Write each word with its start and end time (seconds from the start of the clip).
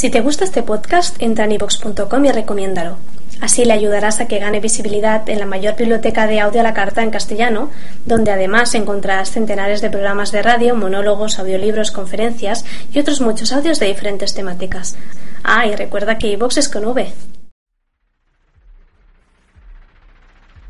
Si 0.00 0.08
te 0.08 0.22
gusta 0.22 0.44
este 0.44 0.62
podcast, 0.62 1.20
entra 1.20 1.44
en 1.44 1.52
ivox.com 1.52 2.24
y 2.24 2.32
recomiéndalo. 2.32 2.96
Así 3.42 3.66
le 3.66 3.74
ayudarás 3.74 4.18
a 4.18 4.28
que 4.28 4.38
gane 4.38 4.58
visibilidad 4.58 5.28
en 5.28 5.38
la 5.38 5.44
mayor 5.44 5.76
biblioteca 5.76 6.26
de 6.26 6.40
audio 6.40 6.60
a 6.60 6.62
la 6.62 6.72
carta 6.72 7.02
en 7.02 7.10
castellano, 7.10 7.70
donde 8.06 8.30
además 8.30 8.74
encontrarás 8.74 9.30
centenares 9.30 9.82
de 9.82 9.90
programas 9.90 10.32
de 10.32 10.40
radio, 10.40 10.74
monólogos, 10.74 11.38
audiolibros, 11.38 11.90
conferencias 11.90 12.64
y 12.94 12.98
otros 12.98 13.20
muchos 13.20 13.52
audios 13.52 13.78
de 13.78 13.88
diferentes 13.88 14.32
temáticas. 14.32 14.96
Ah, 15.44 15.66
y 15.66 15.76
recuerda 15.76 16.16
que 16.16 16.28
iVox 16.28 16.56
es 16.56 16.70
con 16.70 16.86
V. 16.86 17.12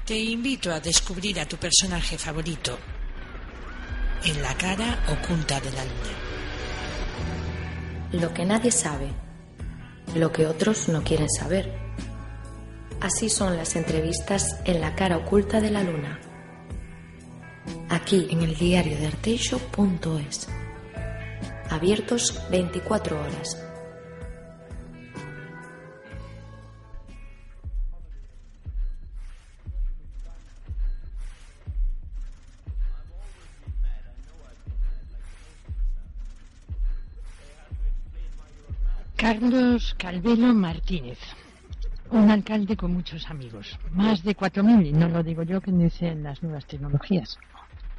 Te 0.06 0.18
invito 0.18 0.72
a 0.72 0.80
descubrir 0.80 1.38
a 1.38 1.46
tu 1.46 1.56
personaje 1.56 2.18
favorito 2.18 2.76
en 4.24 4.42
la 4.42 4.54
cara 4.54 4.98
oculta 5.06 5.60
de 5.60 5.70
la 5.70 5.84
luna. 5.84 6.29
Lo 8.12 8.34
que 8.34 8.44
nadie 8.44 8.70
sabe, 8.70 9.08
lo 10.14 10.32
que 10.32 10.46
otros 10.46 10.88
no 10.88 11.02
quieren 11.02 11.28
saber 11.30 11.90
Así 13.00 13.30
son 13.30 13.56
las 13.56 13.76
entrevistas 13.76 14.60
en 14.66 14.82
la 14.82 14.94
cara 14.94 15.16
oculta 15.16 15.58
de 15.60 15.70
la 15.70 15.82
luna. 15.82 16.20
Aquí 17.88 18.26
en 18.30 18.42
el 18.42 18.54
diario 18.54 18.98
de 18.98 19.06
arteixo.es. 19.06 20.48
Abiertos 21.70 22.42
24 22.50 23.18
horas. 23.18 23.69
Carlos 39.20 39.94
Calvelo 39.98 40.54
Martínez. 40.54 41.18
Un 42.10 42.30
alcalde 42.30 42.74
con 42.74 42.94
muchos 42.94 43.28
amigos, 43.28 43.78
más 43.92 44.24
de 44.24 44.34
4.000, 44.34 44.86
y 44.86 44.92
no 44.94 45.10
lo 45.10 45.22
digo 45.22 45.42
yo 45.42 45.60
que 45.60 45.70
dicen 45.70 46.22
las 46.22 46.42
nuevas 46.42 46.64
tecnologías. 46.64 47.38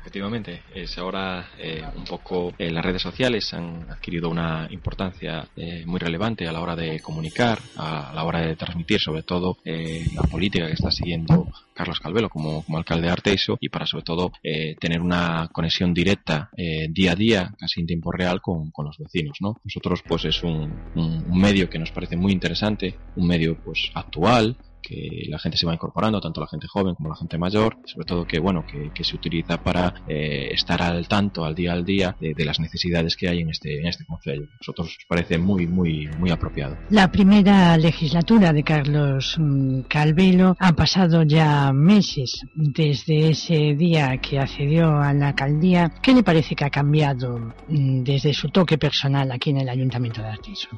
Efectivamente, 0.02 0.64
es 0.74 0.98
ahora 0.98 1.52
eh, 1.60 1.84
un 1.96 2.06
poco 2.06 2.52
eh, 2.58 2.72
las 2.72 2.84
redes 2.84 3.04
sociales 3.04 3.54
han 3.54 3.86
adquirido 3.88 4.30
una 4.30 4.68
importancia 4.72 5.48
eh, 5.56 5.86
muy 5.86 6.00
relevante 6.00 6.48
a 6.48 6.52
la 6.52 6.60
hora 6.60 6.76
de 6.76 7.00
comunicar, 7.00 7.60
a, 7.78 8.12
la 8.12 8.24
hora 8.24 8.42
de 8.42 8.56
transmitir, 8.56 9.00
sobre 9.00 9.22
todo 9.22 9.58
la 9.64 10.24
política 10.24 10.66
que 10.66 10.74
está 10.74 10.90
siguiendo 10.90 11.48
Carlos 11.74 12.00
Calvelo 12.00 12.30
como, 12.30 12.66
alcalde 12.76 13.08
de 13.08 13.14
Arteiso 13.14 13.58
y 13.60 13.70
para 13.70 13.86
sobre 13.86 14.04
todo 14.04 14.32
tener 14.80 15.02
una 15.02 15.50
conexión 15.52 15.94
directa 15.94 16.50
día 16.90 17.12
a 17.12 17.16
día, 17.16 17.54
casi 17.60 17.82
en 17.82 17.88
tiempo 17.88 18.12
real, 18.12 18.42
con, 18.42 18.72
los 18.78 18.98
vecinos. 18.98 19.38
¿no? 19.40 19.58
Nosotros, 19.64 20.02
pues, 20.08 20.26
es 20.26 20.44
un, 20.44 20.74
un 20.96 21.40
medio 21.40 21.70
que 21.70 21.80
nos 21.80 21.92
parece 21.92 22.18
muy 22.18 22.32
interesante, 22.32 22.96
un 23.16 23.28
medio, 23.28 23.58
pues, 23.64 23.92
actual, 23.94 24.58
que 24.82 25.26
la 25.28 25.40
gente 25.40 25.58
se 25.58 25.66
va 25.66 25.74
incorporando, 25.74 26.20
tanto 26.20 26.42
la 26.42 26.48
gente 26.48 26.68
joven 26.68 26.96
como 26.96 27.10
la 27.10 27.16
gente 27.16 27.38
mayor, 27.38 27.78
sobre 27.86 28.06
todo 28.06 28.26
que 28.26 28.40
bueno 28.40 28.66
que, 28.66 28.92
se 29.04 29.16
utiliza 29.16 29.58
para 29.58 29.96
eh, 30.08 30.50
estar 30.52 30.80
al 30.82 31.08
tanto, 31.08 31.44
al 31.44 31.56
día 31.56 31.74
al 31.74 31.84
día 31.84 32.16
de, 32.20 32.46
las 32.46 32.60
necesidades 32.60 33.16
que 33.16 33.28
hay 33.28 33.40
en 33.40 33.50
este 33.50 33.80
en 33.80 33.88
este 33.88 34.06
concello. 34.06 34.48
Nosotros 34.60 34.88
nos 34.88 35.06
parece 35.08 35.38
muy 35.38 35.66
muy 35.68 36.08
muy 36.20 36.30
apropiado. 36.30 36.78
La 36.90 37.12
primera 37.12 37.78
legislatura 37.78 38.54
de 38.54 38.64
Carlos 38.64 39.36
mm, 39.40 39.82
Calvelo 39.82 40.56
ha 40.60 40.74
pasado 40.74 41.24
ya 41.24 41.72
meses 41.74 42.46
desde 42.54 43.30
ese 43.30 43.76
día 43.76 44.18
que 44.18 44.40
accedió 44.40 44.98
a 44.98 45.14
la 45.14 45.30
alcaldía. 45.30 45.92
¿Qué 46.02 46.14
le 46.14 46.24
parece 46.24 46.56
que 46.56 46.66
ha 46.66 46.70
cambiado 46.70 47.54
mm, 47.68 48.04
desde 48.04 48.34
su 48.34 48.50
toque 48.50 48.78
personal 48.78 49.32
aquí 49.32 49.50
en 49.50 49.62
el 49.62 49.70
Ayuntamiento 49.70 50.22
de 50.22 50.28
Artiso? 50.28 50.70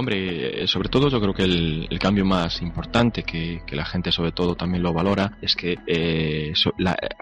Hombre, 0.00 0.62
eh, 0.62 0.68
sobre 0.68 0.88
todo 0.88 1.08
yo 1.08 1.20
creo 1.20 1.34
que 1.34 1.42
el, 1.42 1.98
cambio 1.98 2.24
más 2.24 2.62
importante 2.62 3.24
que, 3.24 3.60
la 3.72 3.84
gente 3.84 4.12
sobre 4.12 4.30
todo 4.30 4.54
también 4.54 4.80
lo 4.80 4.92
valora 4.92 5.36
es 5.42 5.56
que 5.56 5.76
eh, 5.88 6.52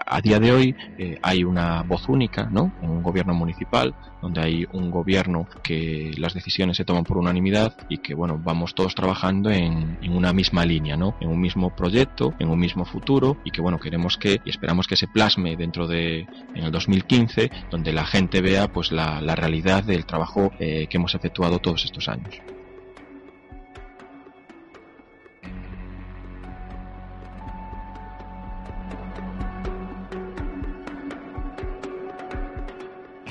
a 0.05 0.21
día 0.21 0.39
de 0.39 0.51
hoy 0.51 0.75
eh, 0.99 1.17
hay 1.23 1.43
una 1.43 1.81
voz 1.81 2.07
única, 2.07 2.47
¿no? 2.51 2.71
En 2.83 2.91
un 2.91 3.01
gobierno 3.01 3.33
municipal 3.33 3.95
donde 4.21 4.41
hay 4.41 4.67
un 4.73 4.91
gobierno 4.91 5.47
que 5.63 6.11
las 6.19 6.35
decisiones 6.35 6.77
se 6.77 6.85
toman 6.85 7.03
por 7.03 7.17
unanimidad 7.17 7.75
y 7.89 7.97
que 7.97 8.13
bueno 8.13 8.39
vamos 8.43 8.75
todos 8.75 8.93
trabajando 8.93 9.49
en, 9.49 9.97
una 10.11 10.31
misma 10.31 10.63
línea, 10.63 10.95
¿no? 10.95 11.15
En 11.19 11.29
un 11.29 11.41
mismo 11.41 11.75
proyecto, 11.75 12.35
en 12.37 12.49
un 12.49 12.59
mismo 12.59 12.85
futuro 12.85 13.37
y 13.43 13.49
que 13.49 13.61
bueno 13.61 13.79
queremos 13.79 14.17
que 14.17 14.39
y 14.45 14.51
esperamos 14.51 14.85
que 14.85 14.95
se 14.95 15.07
plasme 15.07 15.57
dentro 15.57 15.87
de 15.87 16.27
en 16.53 16.63
el 16.63 16.71
2015 16.71 17.49
donde 17.71 17.91
la 17.91 18.05
gente 18.05 18.39
vea 18.39 18.71
pues 18.71 18.91
la, 18.91 19.19
realidad 19.35 19.83
del 19.83 20.05
trabajo 20.05 20.51
que 20.59 20.87
hemos 20.91 21.15
efectuado 21.15 21.57
todos 21.57 21.83
estos 21.83 22.07
años. 22.07 22.39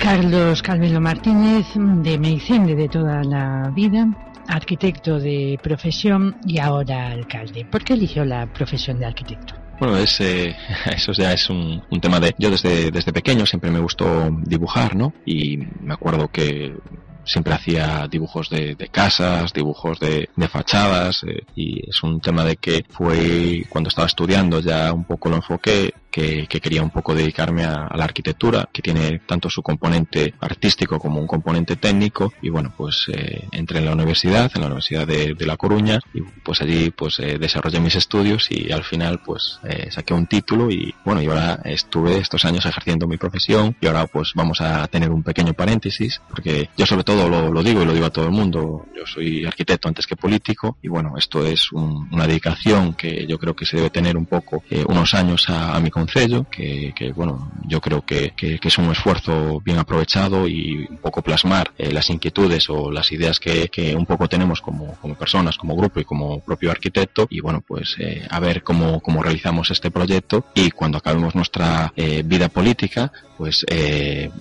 Carlos 0.07 0.63
Calvelo 0.63 1.01
Martínez, 1.01 1.67
de 1.75 2.17
Meicende 2.17 2.77
de 2.77 2.89
toda 2.89 3.25
la 3.25 3.73
vida, 3.75 4.07
arquitecto 4.47 5.19
de 5.19 5.59
profesión 5.61 6.37
y 6.47 6.61
ahora 6.61 7.11
alcalde. 7.11 7.65
¿Por 7.65 7.83
qué 7.83 7.95
eligió 7.95 8.25
la 8.25 8.47
profesión 8.47 9.01
de 9.01 9.07
arquitecto? 9.07 9.55
Bueno, 9.81 9.99
es, 9.99 10.21
eh, 10.21 10.55
eso 10.95 11.11
ya 11.11 11.33
es 11.33 11.51
un, 11.51 11.83
tema 12.01 12.21
de... 12.21 12.37
Yo 12.39 12.53
desde, 12.53 12.93
desde 12.93 13.13
pequeño 13.13 13.45
siempre 13.47 13.73
me 13.73 13.81
gustó 13.81 14.31
dibujar, 14.45 14.95
¿no? 14.95 15.13
Y 15.25 15.57
me 15.57 15.95
acuerdo 15.95 16.29
que 16.29 16.77
siempre 17.25 17.55
hacía 17.55 18.07
dibujos 18.09 18.49
de, 18.49 18.77
casas, 18.93 19.53
dibujos 19.53 19.99
de, 19.99 20.29
fachadas 20.49 21.25
eh, 21.25 21.43
y 21.57 21.91
es 21.91 22.01
un 22.05 22.21
tema 22.21 22.45
de 22.45 22.57
que 22.57 22.85
fue 22.89 23.65
cuando 23.69 23.89
estaba 23.89 24.07
estudiando 24.07 24.61
ya 24.61 24.93
un 24.93 25.05
poco 25.05 25.29
lo 25.29 25.37
enfoqué 25.37 25.93
que, 26.17 26.61
quería 26.61 26.83
un 26.83 26.91
poco 26.91 27.15
dedicarme 27.15 27.65
a, 27.65 27.91
la 27.95 28.05
arquitectura 28.05 28.69
que 28.73 28.83
tiene 28.83 29.21
tanto 29.27 29.51
su 29.51 29.63
componente 29.63 30.35
artístico 30.41 30.99
como 30.99 31.21
un 31.21 31.27
componente 31.27 31.77
técnico 31.77 32.33
y 32.41 32.49
bueno 32.49 32.73
pues 32.77 33.07
eh, 33.13 33.47
entré 33.53 33.79
en 33.79 33.85
la 33.85 33.93
universidad 33.93 34.51
en 34.55 34.61
la 34.63 34.67
universidad 34.69 35.07
de, 35.07 35.37
La 35.47 35.57
Coruña 35.57 36.01
y 36.13 36.23
pues 36.23 36.61
allí 36.63 36.91
pues 36.91 37.21
eh, 37.21 37.39
desarrollé 37.39 37.79
mis 37.79 37.95
estudios 37.95 38.51
y 38.51 38.73
al 38.73 38.83
final 38.83 39.21
pues 39.25 39.61
saqué 39.91 40.13
un 40.13 40.27
título 40.27 40.71
y 40.71 40.93
bueno 41.05 41.23
y 41.23 41.27
ahora 41.27 41.61
estuve 41.65 42.19
estos 42.19 42.45
años 42.45 42.67
ejerciendo 42.67 43.07
mi 43.07 43.17
profesión 43.17 43.77
y 43.81 43.87
ahora 43.87 44.07
pues 44.07 44.33
vamos 44.35 44.61
a 44.61 44.87
tener 44.89 45.11
un 45.11 45.23
pequeño 45.23 45.53
paréntesis 45.55 46.21
porque 46.29 46.69
yo 46.77 46.87
sobre 46.87 47.05
todo 47.05 47.29
lo, 47.29 47.63
digo 47.63 47.83
y 47.83 47.85
lo 47.85 47.93
digo 47.93 48.07
a 48.07 48.11
todo 48.11 48.27
el 48.27 48.33
mundo. 48.33 48.87
Yo 48.97 49.07
soy 49.07 49.45
arquitecto 49.45 49.89
antes 49.89 50.07
que 50.07 50.17
político 50.17 50.79
y 50.83 50.89
bueno, 50.89 51.15
esto 51.17 51.45
es 51.45 51.73
una 51.73 52.27
dedicación 52.27 52.95
que 52.95 53.27
yo 53.27 53.39
creo 53.39 53.55
que 53.55 53.67
se 53.67 53.77
debe 53.77 53.91
tener 53.91 54.17
un 54.17 54.27
poco 54.27 54.63
eh, 54.71 54.85
unos 54.87 55.15
años 55.15 55.49
a, 55.49 55.79
mi 55.81 55.91
concello, 56.07 56.47
que, 56.51 57.13
bueno, 57.15 57.51
yo 57.67 57.81
creo 57.81 58.05
que, 58.05 58.33
es 58.39 58.79
un 58.79 58.91
esfuerzo 58.91 59.61
bien 59.65 59.79
aprovechado 59.79 60.47
y 60.47 60.87
un 60.89 60.99
poco 60.99 61.23
plasmar 61.23 61.73
eh, 61.79 61.91
las 61.93 62.11
inquietudes 62.11 62.71
o 62.71 62.91
las 62.91 63.11
ideas 63.13 63.41
que, 63.41 63.95
un 63.97 64.07
poco 64.07 64.29
tenemos 64.29 64.61
como, 64.61 64.95
como, 65.01 65.15
personas, 65.15 65.57
como 65.57 65.77
grupo 65.77 66.01
y 66.01 66.05
como 66.05 66.41
propio 66.41 66.71
arquitecto 66.71 67.27
y 67.31 67.41
bueno, 67.41 67.63
pues 67.67 67.97
eh, 67.99 68.27
a 68.31 68.41
ver 68.41 68.63
cómo, 68.63 69.01
cómo 69.01 69.23
realizamos 69.23 69.71
este 69.71 69.91
proyecto 69.91 70.47
y 70.55 70.71
cuando 70.71 70.99
acabemos 70.99 71.35
nuestra 71.35 71.93
vida 72.25 72.49
política, 72.49 73.13
pues 73.37 73.65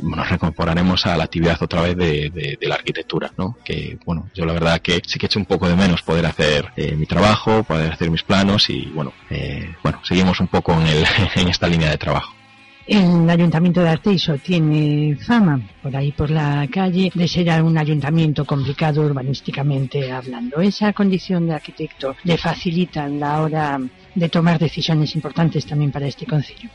nos 0.02 0.30
reincorporaremos 0.30 1.06
a 1.06 1.18
la 1.18 1.26
actividad 1.26 1.62
otra 1.62 1.82
vez 1.82 1.98
de, 1.98 2.30
de, 2.30 2.68
la 2.68 2.76
arquitectura, 2.76 3.32
¿no? 3.38 3.58
Que, 3.64 3.98
bueno, 4.06 4.30
yo 4.34 4.46
la 4.46 4.54
verdad 4.54 4.82
que 4.82 5.02
sí 5.06 5.20
que 5.20 5.26
echo 5.26 5.40
un 5.40 5.46
poco 5.46 5.68
de 5.68 5.76
menos 5.76 6.02
poder 6.02 6.26
hacer 6.26 6.72
eh, 6.76 6.96
mi 6.96 7.06
trabajo, 7.06 7.64
poder 7.64 7.92
hacer 7.92 8.10
mis 8.10 8.24
planos 8.24 8.70
y, 8.70 8.86
bueno, 8.88 9.14
eh, 9.30 9.74
bueno, 9.84 10.00
seguimos 10.04 10.40
un 10.40 10.48
poco 10.48 10.74
en, 10.74 10.88
el, 10.88 11.06
en 11.36 11.48
esta 11.56 11.68
línea 11.68 11.90
de 11.90 11.98
trabajo. 11.98 12.34
El 12.86 13.28
ayuntamiento 13.28 13.82
de 13.82 13.90
Arteiso 13.90 14.38
tiene 14.38 15.16
fama, 15.16 15.60
por 15.82 15.96
ahí 15.96 16.12
por 16.12 16.30
la 16.30 16.68
calle, 16.72 17.12
de 17.16 17.28
ser 17.28 17.50
un 17.64 17.78
ayuntamiento 17.78 18.46
complicado 18.46 19.02
urbanísticamente 19.02 20.12
hablando. 20.12 20.62
Esa 20.62 20.94
condición 20.94 21.48
de 21.48 21.56
arquitecto 21.56 22.16
le 22.24 22.38
facilita 22.38 23.08
la 23.08 23.42
hora 23.42 23.80
de 24.14 24.30
tomar 24.30 24.60
decisiones 24.60 25.16
importantes 25.16 25.66
también 25.66 25.92
para 25.92 26.06
este 26.06 26.28
concilio. 26.28 26.70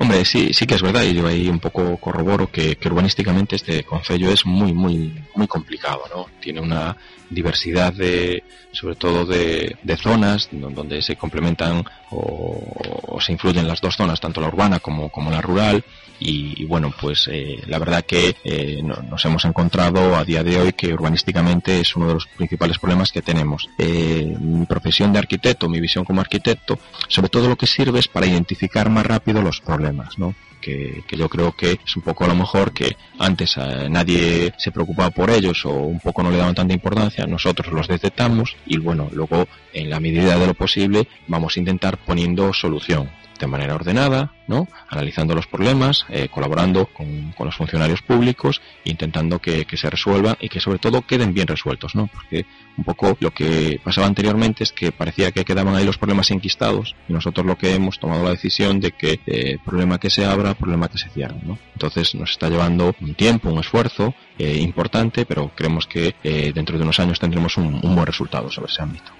Hombre, 0.00 0.24
sí, 0.24 0.54
sí 0.54 0.64
que 0.64 0.76
es 0.76 0.82
verdad, 0.82 1.02
y 1.02 1.14
yo 1.14 1.26
ahí 1.26 1.48
un 1.48 1.58
poco 1.58 1.96
corroboro 1.96 2.50
que, 2.50 2.76
que 2.76 2.88
urbanísticamente 2.88 3.56
este 3.56 3.82
concello 3.82 4.30
es 4.30 4.46
muy, 4.46 4.72
muy, 4.72 5.12
muy 5.34 5.48
complicado, 5.48 6.02
¿no? 6.14 6.26
Tiene 6.40 6.60
una 6.60 6.96
diversidad 7.28 7.92
de, 7.92 8.44
sobre 8.70 8.94
todo 8.94 9.26
de, 9.26 9.76
de 9.82 9.96
zonas 9.96 10.48
donde 10.52 11.02
se 11.02 11.16
complementan 11.16 11.84
o, 12.10 13.18
se 13.20 13.32
influyen 13.32 13.66
las 13.66 13.80
dos 13.80 13.96
zonas, 13.96 14.20
tanto 14.20 14.40
la 14.40 14.46
urbana 14.46 14.78
como, 14.78 15.08
como 15.10 15.32
la 15.32 15.40
rural, 15.40 15.84
y, 16.20 16.64
bueno, 16.64 16.92
pues 17.00 17.28
eh, 17.30 17.62
la 17.66 17.78
verdad 17.78 18.04
que 18.04 18.36
eh, 18.44 18.82
nos 18.82 19.24
hemos 19.24 19.44
encontrado 19.44 20.16
a 20.16 20.24
día 20.24 20.42
de 20.42 20.58
hoy 20.58 20.72
que 20.72 20.92
urbanísticamente 20.92 21.80
es 21.80 21.94
uno 21.96 22.08
de 22.08 22.14
los 22.14 22.26
principales 22.26 22.78
problemas 22.78 23.12
que 23.12 23.22
tenemos. 23.22 23.68
Eh, 23.78 24.36
mi 24.40 24.66
profesión 24.66 25.12
de 25.12 25.18
arquitecto, 25.18 25.68
mi 25.68 25.80
visión 25.80 26.04
como 26.04 26.20
arquitecto, 26.20 26.78
sobre 27.08 27.28
todo 27.28 27.48
lo 27.48 27.56
que 27.56 27.66
sirve 27.66 28.00
es 28.00 28.08
para 28.08 28.26
identificar 28.26 28.90
más 28.90 29.06
rápido 29.06 29.42
los 29.42 29.60
problemas 29.60 30.18
¿no? 30.18 30.34
Que, 30.60 31.04
yo 31.10 31.28
creo 31.28 31.52
que 31.52 31.78
es 31.84 31.96
un 31.96 32.02
poco 32.02 32.24
a 32.24 32.28
lo 32.28 32.34
mejor 32.34 32.72
que 32.72 32.96
antes 33.18 33.56
eh, 33.56 33.88
nadie 33.88 34.52
se 34.58 34.72
preocupaba 34.72 35.10
por 35.10 35.30
ellos 35.30 35.64
o 35.64 35.72
un 35.72 36.00
poco 36.00 36.22
no 36.22 36.30
le 36.30 36.36
daban 36.36 36.54
tanta 36.54 36.74
importancia, 36.74 37.26
nosotros 37.26 37.72
los 37.72 37.88
detectamos 37.88 38.56
y 38.66 38.76
bueno, 38.78 39.08
luego 39.12 39.46
en 39.72 39.88
la 39.88 40.00
medida 40.00 40.36
de 40.38 40.46
lo 40.46 40.54
posible 40.54 41.08
vamos 41.26 41.56
a 41.56 41.60
intentar 41.60 41.96
poniendo 41.98 42.52
solución 42.52 43.08
de 43.38 43.46
manera 43.46 43.74
ordenada, 43.74 44.32
¿no? 44.46 44.68
analizando 44.88 45.34
los 45.34 45.46
problemas, 45.46 46.04
eh, 46.08 46.28
colaborando 46.28 46.86
con, 46.86 47.34
los 47.38 47.56
funcionarios 47.56 48.02
públicos, 48.02 48.60
intentando 48.84 49.38
que, 49.38 49.66
se 49.72 49.90
resuelvan 49.90 50.36
y 50.40 50.48
que 50.48 50.60
sobre 50.60 50.78
todo 50.78 51.02
queden 51.02 51.34
bien 51.34 51.46
resueltos, 51.46 51.94
¿no? 51.94 52.08
porque 52.08 52.46
un 52.76 52.84
poco 52.84 53.16
lo 53.20 53.30
que 53.32 53.80
pasaba 53.82 54.06
anteriormente 54.06 54.64
es 54.64 54.72
que 54.72 54.92
parecía 54.92 55.30
que 55.30 55.44
quedaban 55.44 55.74
ahí 55.74 55.84
los 55.84 55.98
problemas 55.98 56.30
enquistados 56.30 56.96
y 57.08 57.12
nosotros 57.12 57.46
lo 57.46 57.56
que 57.56 57.74
hemos 57.74 57.98
tomado 57.98 58.24
la 58.24 58.30
decisión 58.30 58.80
de 58.80 58.92
que 58.92 59.20
eh, 59.26 59.58
problema 59.64 59.98
que 59.98 60.10
se 60.10 60.24
abra, 60.24 60.54
problema 60.54 60.88
que 60.88 60.98
se 60.98 61.08
cierre. 61.10 61.36
¿no? 61.42 61.58
Entonces 61.74 62.14
nos 62.14 62.30
está 62.30 62.48
llevando 62.48 62.94
un 63.00 63.14
tiempo, 63.14 63.50
un 63.50 63.60
esfuerzo 63.60 64.14
eh, 64.38 64.58
importante, 64.58 65.26
pero 65.26 65.50
creemos 65.54 65.86
que 65.86 66.14
dentro 66.22 66.76
de 66.76 66.84
unos 66.84 66.98
años 66.98 67.18
tendremos 67.18 67.56
un 67.56 67.80
buen 67.80 68.06
resultado 68.06 68.50
sobre 68.50 68.72
ese 68.72 68.82
ámbito. 68.82 69.12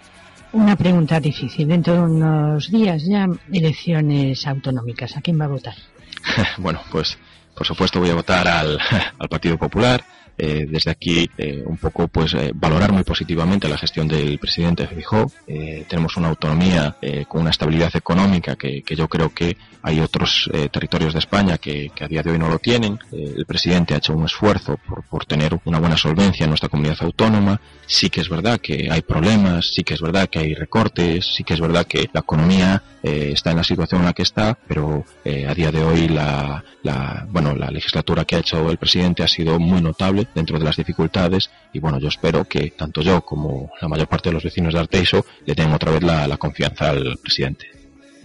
Una 0.53 0.77
pregunta 0.77 1.21
difícil. 1.21 1.69
Dentro 1.69 1.95
de 1.95 2.01
unos 2.01 2.71
días 2.71 3.03
ya 3.05 3.29
elecciones 3.53 4.47
autonómicas. 4.47 5.17
¿A 5.17 5.21
quién 5.21 5.39
va 5.41 5.45
a 5.45 5.49
votar? 5.49 5.75
bueno, 6.59 6.81
pues 6.91 7.19
por 7.55 7.67
supuesto 7.67 7.99
voy 8.01 8.11
a 8.11 8.15
votar 8.15 8.47
al, 8.49 8.79
al 9.19 9.29
Partido 9.29 9.59
Popular. 9.59 10.03
Eh, 10.41 10.67
desde 10.71 10.93
aquí 10.93 11.29
eh, 11.37 11.65
un 11.67 11.79
poco 11.79 12.07
pues 12.07 12.33
eh, 12.35 12.53
valorar 12.55 12.93
muy 12.93 13.03
positivamente 13.03 13.69
la 13.69 13.77
gestión 13.77 14.07
del 14.07 14.39
presidente 14.39 14.87
Fijó. 14.87 15.33
tenemos 15.89 16.17
una 16.17 16.29
autonomía 16.29 16.97
con 17.27 17.41
una 17.41 17.51
estabilidad 17.51 17.91
económica 17.97 18.55
que, 18.55 18.83
yo 18.97 19.09
creo 19.09 19.31
que 19.35 19.57
hay 19.83 20.01
otros 20.01 20.51
territorios 20.71 21.15
de 21.15 21.19
España 21.21 21.59
que, 21.59 21.91
a 22.01 22.07
día 22.07 22.23
de 22.23 22.31
hoy 22.31 22.39
no 22.39 22.49
lo 22.49 22.59
tienen. 22.59 22.99
el 23.11 23.45
presidente 23.47 23.95
ha 23.95 23.99
hecho 23.99 24.15
un 24.15 24.27
esfuerzo 24.27 24.79
por, 24.87 25.03
por 25.05 25.25
tener 25.25 25.59
una 25.65 25.79
buena 25.79 25.97
solvencia 25.97 26.45
en 26.45 26.51
nuestra 26.51 26.69
comunidad 26.69 26.99
autónoma. 27.01 27.61
Sí 27.87 28.11
que 28.11 28.21
es 28.21 28.29
verdad 28.29 28.61
que 28.61 28.89
hay 28.91 29.03
problemas, 29.03 29.73
sí 29.73 29.83
que 29.83 29.95
es 29.95 30.01
verdad 30.01 30.29
que 30.29 30.41
hay 30.41 30.55
recortes, 30.55 31.27
sí 31.35 31.45
que 31.45 31.55
es 31.55 31.61
verdad 31.61 31.87
que 31.87 32.09
la 32.13 32.21
economía 32.21 32.83
está 33.03 33.53
en 33.53 33.57
la 33.57 33.65
situación 33.65 34.01
en 34.03 34.07
la 34.07 34.13
que 34.13 34.23
está, 34.23 34.59
pero 34.67 35.05
a 35.25 35.55
día 35.55 35.73
de 35.73 35.83
hoy 35.83 36.09
la, 36.09 36.63
la, 36.83 37.27
bueno, 37.31 37.55
la 37.55 37.71
legislatura 37.71 38.25
que 38.25 38.37
ha 38.37 38.41
hecho 38.41 38.71
el 38.71 38.77
presidente 38.77 39.23
ha 39.23 39.29
sido 39.29 39.59
muy 39.59 39.81
notable 39.81 40.28
dentro 40.35 40.59
de 40.59 40.65
las 40.65 40.77
dificultades 40.77 41.51
y 41.73 41.81
bueno, 41.81 41.99
yo 41.99 42.09
espero 42.09 42.45
que 42.45 42.71
tanto 42.71 43.01
yo 43.03 43.21
como 43.23 43.71
la 43.81 43.89
mayor 43.89 44.09
parte 44.09 44.29
de 44.29 44.35
los 44.35 44.45
vecinos 44.45 44.75
de 44.75 44.81
Arteiso 44.81 45.25
le 45.45 45.55
den 45.55 45.73
otra 45.73 45.93
vez 45.93 46.03
la, 46.03 46.37
confianza 46.37 46.91
al 46.91 47.19
presidente. 47.23 47.67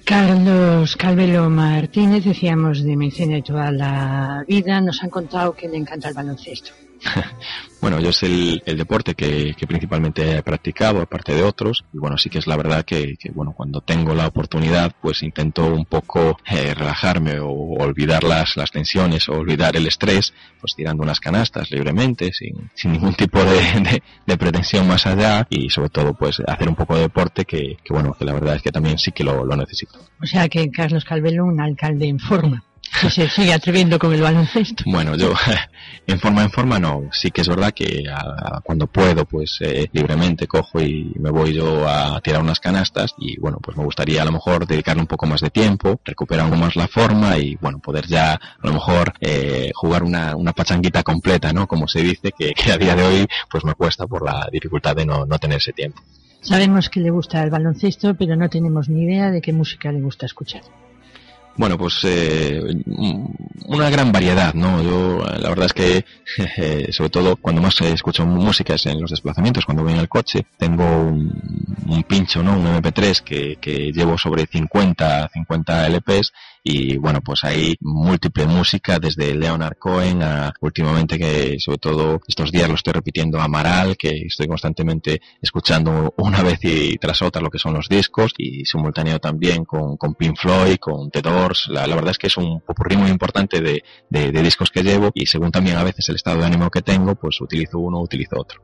Carlos 0.05 0.95
Calvelo 0.97 1.49
Martínez, 1.49 2.25
decíamos 2.25 2.83
de 2.83 2.95
medicina 2.95 3.35
de 3.35 3.41
toda 3.41 3.71
la 3.71 4.43
vida, 4.47 4.81
nos 4.81 5.01
han 5.01 5.09
contado 5.09 5.53
que 5.53 5.67
le 5.67 5.77
encanta 5.77 6.09
el 6.09 6.13
baloncesto. 6.13 6.71
bueno, 7.81 7.99
yo 7.99 8.09
es 8.09 8.23
el, 8.23 8.61
deporte 8.65 9.15
que, 9.15 9.55
principalmente 9.67 10.37
he 10.37 10.43
practicado, 10.43 11.01
aparte 11.01 11.33
de 11.33 11.43
otros, 11.43 11.83
y 11.93 11.97
bueno, 11.97 12.17
sí 12.17 12.29
que 12.29 12.39
es 12.39 12.47
la 12.47 12.57
verdad 12.57 12.85
que, 12.85 13.15
bueno, 13.33 13.53
cuando 13.55 13.81
tengo 13.81 14.13
la 14.13 14.27
oportunidad, 14.27 14.93
pues 15.01 15.23
intento 15.23 15.65
un 15.65 15.85
poco 15.85 16.37
eh, 16.45 16.73
relajarme 16.73 17.39
o 17.39 17.49
olvidar 17.49 18.23
las, 18.23 18.55
las 18.57 18.71
tensiones 18.71 19.27
o 19.29 19.33
olvidar 19.33 19.75
el 19.75 19.87
estrés, 19.87 20.33
pues 20.59 20.75
tirando 20.75 21.03
unas 21.03 21.19
canastas 21.19 21.71
libremente, 21.71 22.31
sin, 22.33 22.69
sin 22.75 22.93
ningún 22.93 23.13
tipo 23.15 23.43
de, 23.43 24.01
de, 24.25 24.37
pretensión 24.37 24.87
más 24.87 25.05
allá, 25.05 25.47
y 25.49 25.69
sobre 25.69 25.89
todo, 25.89 26.13
pues 26.13 26.41
hacer 26.47 26.67
un 26.67 26.75
poco 26.75 26.95
de 26.95 27.01
deporte 27.01 27.45
que, 27.45 27.77
bueno, 27.89 28.13
que 28.13 28.25
la 28.25 28.33
verdad 28.33 28.55
es 28.55 28.61
que 28.61 28.71
también 28.71 28.97
sí 28.97 29.11
que 29.11 29.23
lo, 29.23 29.45
lo 29.45 29.55
necesito. 29.55 29.99
O 30.21 30.25
sea 30.25 30.47
que 30.49 30.69
Carlos 30.71 31.05
Calvelo, 31.05 31.45
un 31.45 31.59
alcalde 31.59 32.07
en 32.07 32.19
forma 32.19 32.63
que 32.99 33.09
se 33.09 33.29
sigue 33.29 33.53
atreviendo 33.53 33.97
con 33.99 34.13
el 34.13 34.21
baloncesto. 34.21 34.83
Bueno, 34.85 35.15
yo 35.15 35.33
en 36.07 36.19
forma 36.19 36.43
en 36.43 36.51
forma 36.51 36.79
no. 36.79 37.09
Sí 37.11 37.31
que 37.31 37.41
es 37.41 37.47
verdad 37.47 37.71
que 37.73 38.03
cuando 38.63 38.87
puedo, 38.87 39.25
pues 39.25 39.57
eh, 39.61 39.87
libremente 39.91 40.47
cojo 40.47 40.81
y 40.81 41.13
me 41.19 41.29
voy 41.29 41.53
yo 41.53 41.87
a 41.87 42.19
tirar 42.21 42.41
unas 42.41 42.59
canastas 42.59 43.13
y 43.17 43.39
bueno, 43.39 43.59
pues 43.61 43.77
me 43.77 43.83
gustaría 43.83 44.21
a 44.21 44.25
lo 44.25 44.31
mejor 44.31 44.67
dedicarle 44.67 45.01
un 45.01 45.07
poco 45.07 45.25
más 45.25 45.41
de 45.41 45.49
tiempo, 45.49 45.99
recuperar 46.03 46.45
un 46.45 46.51
poco 46.51 46.63
más 46.63 46.75
la 46.75 46.87
forma 46.87 47.37
y 47.37 47.55
bueno, 47.55 47.79
poder 47.79 48.07
ya 48.07 48.33
a 48.33 48.67
lo 48.67 48.73
mejor 48.73 49.13
eh, 49.19 49.71
jugar 49.73 50.03
una, 50.03 50.35
una 50.35 50.53
pachanguita 50.53 51.03
completa, 51.03 51.53
¿no? 51.53 51.67
Como 51.67 51.87
se 51.87 52.01
dice, 52.01 52.31
que, 52.37 52.53
a 52.71 52.77
día 52.77 52.95
de 52.95 53.03
hoy 53.03 53.27
pues 53.49 53.63
me 53.63 53.73
cuesta 53.73 54.07
por 54.07 54.23
la 54.23 54.47
dificultad 54.51 54.95
de 54.95 55.05
no, 55.05 55.25
no 55.25 55.37
tener 55.39 55.57
ese 55.57 55.73
tiempo. 55.73 56.01
Sabemos 56.41 56.89
que 56.89 56.99
le 56.99 57.09
gusta 57.09 57.41
el 57.41 57.49
baloncesto, 57.49 58.15
pero 58.15 58.35
no 58.35 58.49
tenemos 58.49 58.89
ni 58.89 59.03
idea 59.03 59.31
de 59.31 59.41
qué 59.41 59.53
música 59.53 59.91
le 59.91 60.01
gusta 60.01 60.25
escuchar. 60.25 60.61
Bueno, 61.55 61.77
pues 61.77 61.99
eh, 62.03 62.61
una 63.67 63.89
gran 63.91 64.11
variedad, 64.11 64.55
¿no? 64.55 64.81
Yo, 64.81 65.23
la 65.23 65.49
verdad 65.49 65.67
es 65.67 65.73
que, 65.73 66.91
sobre 66.91 67.09
todo 67.11 67.35
cuando 67.35 67.61
más 67.61 67.79
escucho 67.81 68.25
música 68.25 68.73
es 68.73 68.85
en 68.87 68.99
los 68.99 69.11
desplazamientos, 69.11 69.65
cuando 69.65 69.83
voy 69.83 69.93
en 69.93 69.99
el 69.99 70.09
coche, 70.09 70.45
tengo 70.57 70.83
un, 70.83 72.03
pincho, 72.07 72.41
¿no? 72.41 72.57
Un 72.57 72.65
MP3 72.65 73.21
que, 73.21 73.57
que 73.61 73.91
llevo 73.91 74.17
sobre 74.17 74.47
50, 74.47 75.29
50 75.31 75.89
LPs 75.89 76.33
y 76.63 76.97
bueno, 76.97 77.19
pues 77.21 77.43
hay 77.43 77.75
múltiple 77.81 78.47
música 78.47 78.97
desde 78.97 79.35
Leonard 79.35 79.77
Cohen 79.77 80.23
a 80.23 80.53
últimamente 80.61 81.19
que 81.19 81.59
sobre 81.59 81.77
todo 81.77 82.21
estos 82.25 82.53
días 82.53 82.69
lo 82.69 82.75
estoy 82.75 82.93
repitiendo 82.93 83.41
Amaral, 83.41 83.97
que 83.97 84.27
estoy 84.27 84.47
constantemente 84.47 85.21
escuchando 85.41 86.13
una 86.17 86.41
vez 86.41 86.59
y 86.63 86.97
tras 86.97 87.21
otra 87.21 87.41
lo 87.41 87.49
que 87.49 87.59
son 87.59 87.73
los 87.73 87.89
discos 87.89 88.31
y 88.37 88.63
simultáneo 88.63 89.19
también 89.19 89.65
con, 89.65 89.97
con 89.97 90.15
Pink 90.15 90.37
Floyd, 90.37 90.77
con 90.77 91.11
The 91.11 91.21
Doors. 91.21 91.67
La, 91.67 91.85
verdad 91.85 92.11
es 92.11 92.17
que 92.17 92.27
es 92.27 92.37
un 92.37 92.61
popurrí 92.61 92.95
muy 92.95 93.09
importante 93.09 93.59
de, 93.59 93.83
de, 94.09 94.31
de 94.31 94.41
discos 94.41 94.71
que 94.71 94.83
llevo 94.83 95.11
y 95.13 95.25
según 95.25 95.51
también 95.51 95.75
a 95.75 95.83
veces 95.83 96.07
el 96.07 96.15
estado 96.15 96.39
de 96.39 96.45
ánimo 96.45 96.69
que 96.69 96.81
tengo, 96.81 97.15
pues 97.15 97.41
utilizo 97.41 97.77
uno, 97.79 97.99
utilizo 97.99 98.39
otro. 98.39 98.61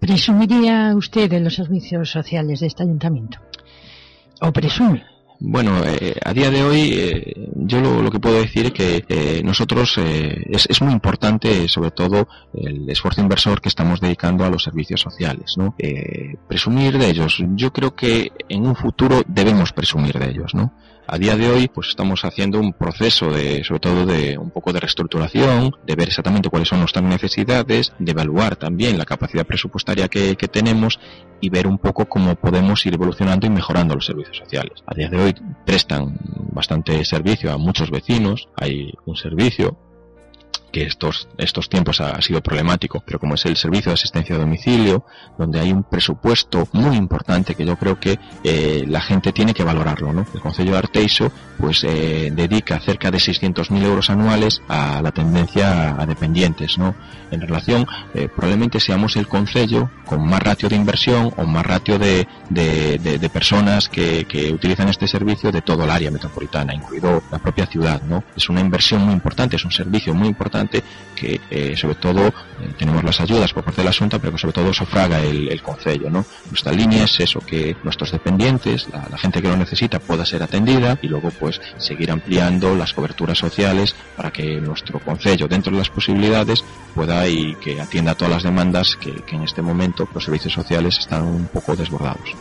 ¿Presumiría 0.00 0.92
usted 0.96 1.30
de 1.30 1.38
los 1.38 1.54
servicios 1.54 2.10
sociales 2.10 2.58
de 2.58 2.66
este 2.66 2.82
ayuntamiento? 2.82 3.38
¿O 4.40 4.52
presume? 4.52 5.11
Bueno, 5.44 5.84
eh, 5.84 6.14
a 6.24 6.32
día 6.32 6.52
de 6.52 6.62
hoy 6.62 6.92
eh, 6.92 7.50
yo 7.56 7.80
lo, 7.80 8.08
que 8.12 8.20
puedo 8.20 8.40
decir 8.40 8.66
es 8.66 8.72
que 8.72 9.04
eh, 9.08 9.42
nosotros 9.44 9.98
es, 9.98 10.68
es, 10.70 10.80
muy 10.80 10.92
importante 10.92 11.66
sobre 11.68 11.90
todo 11.90 12.28
el 12.54 12.88
esfuerzo 12.88 13.22
inversor 13.22 13.60
que 13.60 13.68
estamos 13.68 14.00
dedicando 14.00 14.44
a 14.44 14.50
los 14.50 14.62
servicios 14.62 15.00
sociales, 15.00 15.54
¿no? 15.56 15.74
presumir 16.46 16.96
de 16.96 17.10
ellos, 17.10 17.42
yo 17.56 17.72
creo 17.72 17.92
que 17.96 18.30
en 18.48 18.66
un 18.66 18.76
futuro 18.76 19.22
debemos 19.26 19.72
presumir 19.72 20.16
de 20.16 20.30
ellos, 20.30 20.54
¿no? 20.54 20.74
A 21.06 21.18
día 21.18 21.36
de 21.36 21.50
hoy, 21.50 21.68
pues 21.68 21.88
estamos 21.88 22.24
haciendo 22.24 22.60
un 22.60 22.72
proceso 22.72 23.30
de, 23.30 23.64
sobre 23.64 23.80
todo 23.80 24.06
de 24.06 24.38
un 24.38 24.50
poco 24.50 24.72
de 24.72 24.80
reestructuración, 24.80 25.72
de 25.84 25.94
ver 25.96 26.08
exactamente 26.08 26.48
cuáles 26.48 26.68
son 26.68 26.78
nuestras 26.78 27.04
necesidades, 27.04 27.92
de 27.98 28.12
evaluar 28.12 28.56
también 28.56 28.96
la 28.96 29.04
capacidad 29.04 29.44
presupuestaria 29.44 30.08
que, 30.08 30.36
que 30.36 30.48
tenemos 30.48 31.00
y 31.40 31.50
ver 31.50 31.66
un 31.66 31.78
poco 31.78 32.06
cómo 32.06 32.36
podemos 32.36 32.86
ir 32.86 32.94
evolucionando 32.94 33.46
y 33.46 33.50
mejorando 33.50 33.94
los 33.94 34.06
servicios 34.06 34.38
sociales. 34.38 34.82
A 34.86 34.94
día 34.94 35.08
de 35.08 35.20
hoy 35.20 35.34
prestan 35.66 36.16
bastante 36.52 37.04
servicio 37.04 37.52
a 37.52 37.58
muchos 37.58 37.90
vecinos, 37.90 38.48
hay 38.56 38.92
un 39.04 39.16
servicio 39.16 39.76
que 40.72 40.84
estos, 40.84 41.28
estos 41.38 41.68
tiempos 41.68 42.00
ha, 42.00 42.20
sido 42.22 42.42
problemático, 42.42 43.02
pero 43.04 43.18
como 43.18 43.34
es 43.34 43.44
el 43.44 43.56
servicio 43.56 43.90
de 43.90 43.94
asistencia 43.94 44.34
a 44.34 44.38
domicilio, 44.38 45.04
donde 45.38 45.60
hay 45.60 45.70
un 45.72 45.84
presupuesto 45.84 46.66
muy 46.72 46.96
importante 46.96 47.54
que 47.54 47.64
yo 47.64 47.76
creo 47.76 48.00
que 48.00 48.18
eh, 48.42 48.84
la 48.88 49.00
gente 49.00 49.32
tiene 49.32 49.54
que 49.54 49.62
valorarlo, 49.62 50.12
¿no? 50.12 50.26
El 50.34 50.40
Consejo 50.40 50.72
de 50.72 50.78
Arteiso 50.78 51.30
pues 51.58 51.84
eh, 51.84 52.32
dedica 52.34 52.80
cerca 52.80 53.10
de 53.10 53.18
600.000 53.18 53.82
euros 53.84 54.10
anuales 54.10 54.60
a 54.68 55.00
la 55.02 55.12
tendencia 55.12 55.94
a, 55.96 56.06
dependientes, 56.06 56.78
¿no? 56.78 56.94
En 57.30 57.40
relación, 57.40 57.86
eh, 58.14 58.28
probablemente 58.28 58.80
seamos 58.80 59.16
el 59.16 59.28
Consejo 59.28 59.90
con 60.04 60.26
más 60.26 60.42
ratio 60.42 60.68
de 60.68 60.76
inversión 60.76 61.32
o 61.36 61.44
más 61.44 61.64
ratio 61.64 61.98
de, 61.98 62.26
de, 62.50 62.98
de, 62.98 63.30
personas 63.30 63.88
que, 63.88 64.24
que, 64.24 64.52
utilizan 64.52 64.88
este 64.88 65.06
servicio 65.06 65.52
de 65.52 65.62
todo 65.62 65.84
el 65.84 65.90
área 65.90 66.10
metropolitana, 66.10 66.74
incluido 66.74 67.22
la 67.30 67.38
propia 67.38 67.66
ciudad, 67.66 68.02
¿no? 68.02 68.24
Es 68.36 68.48
una 68.48 68.60
inversión 68.60 69.02
muy 69.02 69.14
importante, 69.14 69.56
es 69.56 69.64
un 69.64 69.70
servicio 69.70 70.14
muy 70.14 70.28
importante 70.28 70.61
que 70.68 71.40
eh, 71.50 71.76
sobre 71.76 71.94
todo 71.96 72.26
eh, 72.28 72.32
tenemos 72.76 73.04
las 73.04 73.20
ayudas 73.20 73.52
por 73.52 73.64
parte 73.64 73.80
de 73.82 73.84
la 73.86 73.92
Junta, 73.92 74.18
pero 74.18 74.32
que 74.32 74.38
sobre 74.38 74.52
todo 74.52 74.72
sufraga 74.72 75.20
el, 75.20 75.48
el 75.50 75.62
Concello, 75.62 76.10
¿no? 76.10 76.24
Nuestra 76.50 76.72
línea 76.72 77.04
es 77.04 77.20
eso, 77.20 77.40
que 77.40 77.76
nuestros 77.84 78.10
dependientes, 78.10 78.88
la, 78.90 79.18
gente 79.18 79.40
que 79.40 79.48
lo 79.48 79.56
necesita 79.56 80.00
pueda 80.00 80.24
ser 80.26 80.42
atendida 80.42 80.98
y 81.00 81.08
luego 81.08 81.30
pues 81.30 81.60
seguir 81.78 82.10
ampliando 82.10 82.74
las 82.74 82.92
coberturas 82.92 83.38
sociales 83.38 83.94
para 84.16 84.32
que 84.32 84.60
nuestro 84.60 84.98
Concello, 84.98 85.46
dentro 85.46 85.72
de 85.72 85.78
las 85.78 85.90
posibilidades, 85.90 86.64
pueda 86.94 87.28
y 87.28 87.54
que 87.56 87.80
atienda 87.80 88.14
todas 88.14 88.34
las 88.34 88.42
demandas 88.42 88.96
que, 88.96 89.12
que 89.22 89.36
en 89.36 89.42
este 89.42 89.62
momento 89.62 90.08
los 90.12 90.24
servicios 90.24 90.52
sociales 90.54 90.98
están 90.98 91.22
un 91.24 91.46
poco 91.46 91.76
desbordados. 91.76 92.34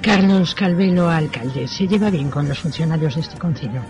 Carlos 0.00 0.54
Calvelo, 0.54 1.08
alcalde, 1.08 1.66
¿se 1.66 1.88
lleva 1.88 2.10
bien 2.10 2.30
con 2.30 2.48
los 2.48 2.58
funcionarios 2.58 3.14
de 3.14 3.22
este 3.22 3.38
Concello? 3.38 3.82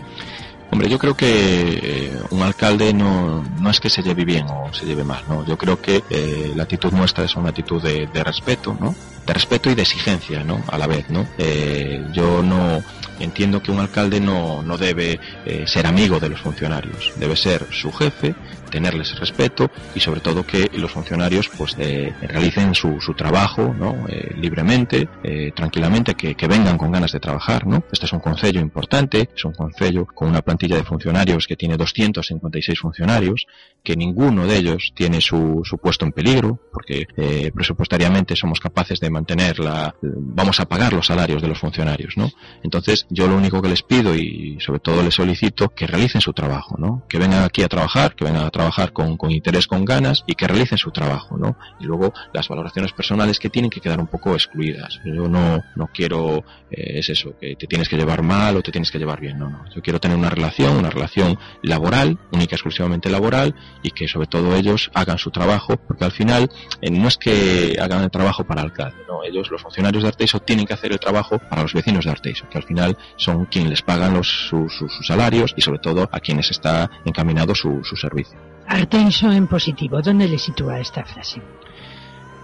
Hombre, 0.71 0.89
yo 0.89 0.99
creo 0.99 1.15
que 1.15 1.27
eh, 1.29 2.19
un 2.31 2.41
alcalde 2.41 2.93
no, 2.93 3.43
no 3.59 3.69
es 3.69 3.79
que 3.79 3.89
se 3.89 4.03
lleve 4.03 4.25
bien 4.25 4.45
o 4.49 4.73
se 4.73 4.85
lleve 4.85 5.03
mal, 5.03 5.23
¿no? 5.29 5.45
Yo 5.45 5.57
creo 5.57 5.81
que 5.81 6.03
eh, 6.09 6.51
la 6.55 6.63
actitud 6.63 6.91
nuestra 6.91 7.23
es 7.23 7.35
una 7.35 7.49
actitud 7.49 7.81
de, 7.81 8.07
de 8.07 8.23
respeto, 8.23 8.77
¿no? 8.79 8.95
de 9.27 9.33
respeto 9.33 9.69
y 9.69 9.75
de 9.75 9.81
exigencia, 9.81 10.43
¿no? 10.43 10.63
A 10.67 10.77
la 10.77 10.87
vez, 10.87 11.09
¿no? 11.09 11.27
Eh, 11.37 12.05
yo 12.13 12.41
no 12.41 12.81
entiendo 13.19 13.61
que 13.61 13.71
un 13.71 13.79
alcalde 13.79 14.21
no, 14.21 14.63
no 14.63 14.77
debe 14.77 15.19
eh, 15.45 15.65
ser 15.67 15.85
amigo 15.85 16.19
de 16.19 16.29
los 16.29 16.39
funcionarios, 16.39 17.11
debe 17.17 17.35
ser 17.35 17.67
su 17.71 17.91
jefe 17.91 18.35
tenerles 18.69 19.17
respeto 19.19 19.69
y 19.95 19.99
sobre 19.99 20.19
todo 20.19 20.45
que 20.45 20.69
los 20.73 20.91
funcionarios 20.91 21.49
pues 21.49 21.75
eh, 21.79 22.13
realicen 22.21 22.75
su, 22.75 22.97
trabajo 23.15 23.73
¿no? 23.77 24.05
Eh, 24.07 24.33
libremente, 24.37 25.07
eh, 25.23 25.51
tranquilamente, 25.55 26.15
que, 26.15 26.47
vengan 26.47 26.77
con 26.77 26.91
ganas 26.91 27.11
de 27.11 27.19
trabajar. 27.19 27.67
¿no? 27.67 27.83
Este 27.91 28.05
es 28.05 28.13
un 28.13 28.19
concello 28.19 28.61
importante, 28.61 29.29
es 29.35 29.43
un 29.43 29.53
concello 29.53 30.05
con 30.05 30.29
una 30.29 30.41
plantilla 30.41 30.77
de 30.77 30.83
funcionarios 30.83 31.45
que 31.45 31.55
tiene 31.55 31.75
256 31.75 32.79
funcionarios, 32.79 33.47
que 33.83 33.95
ninguno 33.95 34.45
de 34.45 34.57
ellos 34.57 34.93
tiene 34.95 35.19
su, 35.19 35.61
su 35.65 35.77
puesto 35.77 36.05
en 36.05 36.11
peligro, 36.11 36.59
porque 36.71 37.07
presupuestariamente 37.53 38.35
somos 38.35 38.59
capaces 38.59 38.99
de 38.99 39.09
mantener 39.09 39.59
la, 39.59 39.95
vamos 40.01 40.59
a 40.59 40.65
pagar 40.65 40.93
los 40.93 41.07
salarios 41.07 41.41
de 41.41 41.47
los 41.47 41.59
funcionarios. 41.59 42.15
¿no? 42.17 42.31
Entonces 42.63 43.05
yo 43.09 43.27
lo 43.27 43.35
único 43.35 43.61
que 43.61 43.69
les 43.69 43.83
pido 43.83 44.15
y 44.15 44.57
sobre 44.59 44.79
todo 44.79 45.03
les 45.03 45.15
solicito 45.15 45.69
que 45.69 45.87
realicen 45.87 46.21
su 46.21 46.33
trabajo, 46.33 46.75
¿no? 46.77 47.03
que 47.07 47.17
vengan 47.17 47.43
aquí 47.43 47.63
a 47.63 47.67
trabajar, 47.67 48.15
que 48.15 48.25
vengan 48.25 48.45
a 48.45 48.49
trabajar 48.57 48.91
con, 48.91 49.17
interés, 49.29 49.67
con 49.67 49.85
ganas 49.85 50.23
y 50.25 50.33
que 50.33 50.47
realicen 50.47 50.79
su 50.79 50.89
trabajo, 50.89 51.37
¿no? 51.37 51.57
Y 51.79 51.85
luego 51.85 52.11
las 52.33 52.47
valoraciones 52.47 52.91
personales 52.91 53.37
que 53.39 53.49
tienen 53.49 53.69
que 53.69 53.79
quedar 53.79 53.99
un 53.99 54.07
poco 54.07 54.33
excluidas. 54.33 54.99
Yo 55.05 55.27
no, 55.27 55.63
no 55.75 55.87
quiero, 55.93 56.43
eh, 56.71 56.99
es 56.99 57.09
eso, 57.09 57.37
que 57.39 57.55
te 57.55 57.67
tienes 57.67 57.87
que 57.87 57.97
llevar 57.97 58.23
mal 58.23 58.57
o 58.57 58.63
te 58.63 58.71
tienes 58.71 58.89
que 58.89 58.97
llevar 58.97 59.21
bien, 59.21 59.37
no, 59.37 59.49
no. 59.49 59.63
Yo 59.75 59.81
quiero 59.83 59.99
tener 59.99 60.17
una 60.17 60.31
relación, 60.31 60.75
una 60.75 60.89
relación 60.89 61.37
laboral, 61.61 62.17
única 62.31 62.55
exclusivamente 62.55 63.11
laboral 63.11 63.53
y 63.83 63.91
que 63.91 64.07
sobre 64.07 64.27
todo 64.27 64.55
ellos 64.55 64.89
hagan 64.95 65.19
su 65.19 65.29
trabajo, 65.29 65.77
porque 65.77 66.05
al 66.05 66.11
final 66.11 66.49
eh, 66.81 66.89
no 66.89 67.07
es 67.07 67.17
que 67.17 67.77
hagan 67.79 68.03
el 68.03 68.09
trabajo 68.09 68.43
para 68.43 68.63
alcalde, 68.63 68.97
no. 69.07 69.23
Ellos, 69.23 69.51
los 69.51 69.61
funcionarios 69.61 70.01
de 70.01 70.09
Arteiso, 70.09 70.39
tienen 70.39 70.65
que 70.65 70.73
hacer 70.73 70.91
el 70.91 70.99
trabajo 70.99 71.37
para 71.37 71.61
los 71.61 71.73
vecinos 71.73 72.05
de 72.05 72.11
Arteiso, 72.11 72.49
que 72.49 72.57
al 72.57 72.63
final 72.63 72.97
son 73.17 73.45
quienes 73.45 73.69
les 73.69 73.81
pagan 73.83 74.15
los, 74.15 74.27
sus, 74.49 74.71
salarios 75.05 75.53
y 75.55 75.61
sobre 75.61 75.79
todo 75.79 76.09
a 76.11 76.19
quienes 76.19 76.49
está 76.49 76.89
encaminado 77.05 77.53
su 77.53 77.83
servicio. 77.95 78.46
Artenso 78.67 79.31
en 79.31 79.47
positivo, 79.47 80.01
¿dónde 80.01 80.27
le 80.27 80.37
sitúa 80.37 80.79
esta 80.79 81.03
frase? 81.03 81.41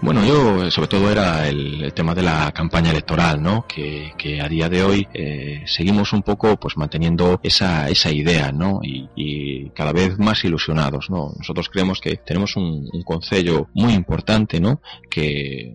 Bueno, 0.00 0.22
yo 0.26 0.70
sobre 0.70 0.88
todo 0.88 1.10
era 1.10 1.48
el, 1.48 1.92
tema 1.94 2.14
de 2.14 2.22
la 2.22 2.52
campaña 2.52 2.90
electoral, 2.90 3.42
¿no? 3.42 3.66
Que, 3.66 4.12
a 4.38 4.48
día 4.48 4.68
de 4.68 4.82
hoy 4.82 5.08
eh, 5.14 5.62
seguimos 5.66 6.12
un 6.12 6.22
poco 6.22 6.56
pues 6.58 6.76
manteniendo 6.76 7.40
esa, 7.42 7.88
esa 7.88 8.10
idea, 8.10 8.52
¿no? 8.52 8.80
Y, 8.82 9.08
y, 9.16 9.70
cada 9.70 9.92
vez 9.92 10.18
más 10.18 10.44
ilusionados, 10.44 11.08
¿no? 11.08 11.32
Nosotros 11.38 11.70
creemos 11.70 12.02
que 12.02 12.16
tenemos 12.18 12.54
un, 12.56 12.86
un 12.92 13.02
concello 13.02 13.68
muy 13.72 13.94
importante, 13.94 14.60
¿no? 14.60 14.82
Que 15.08 15.74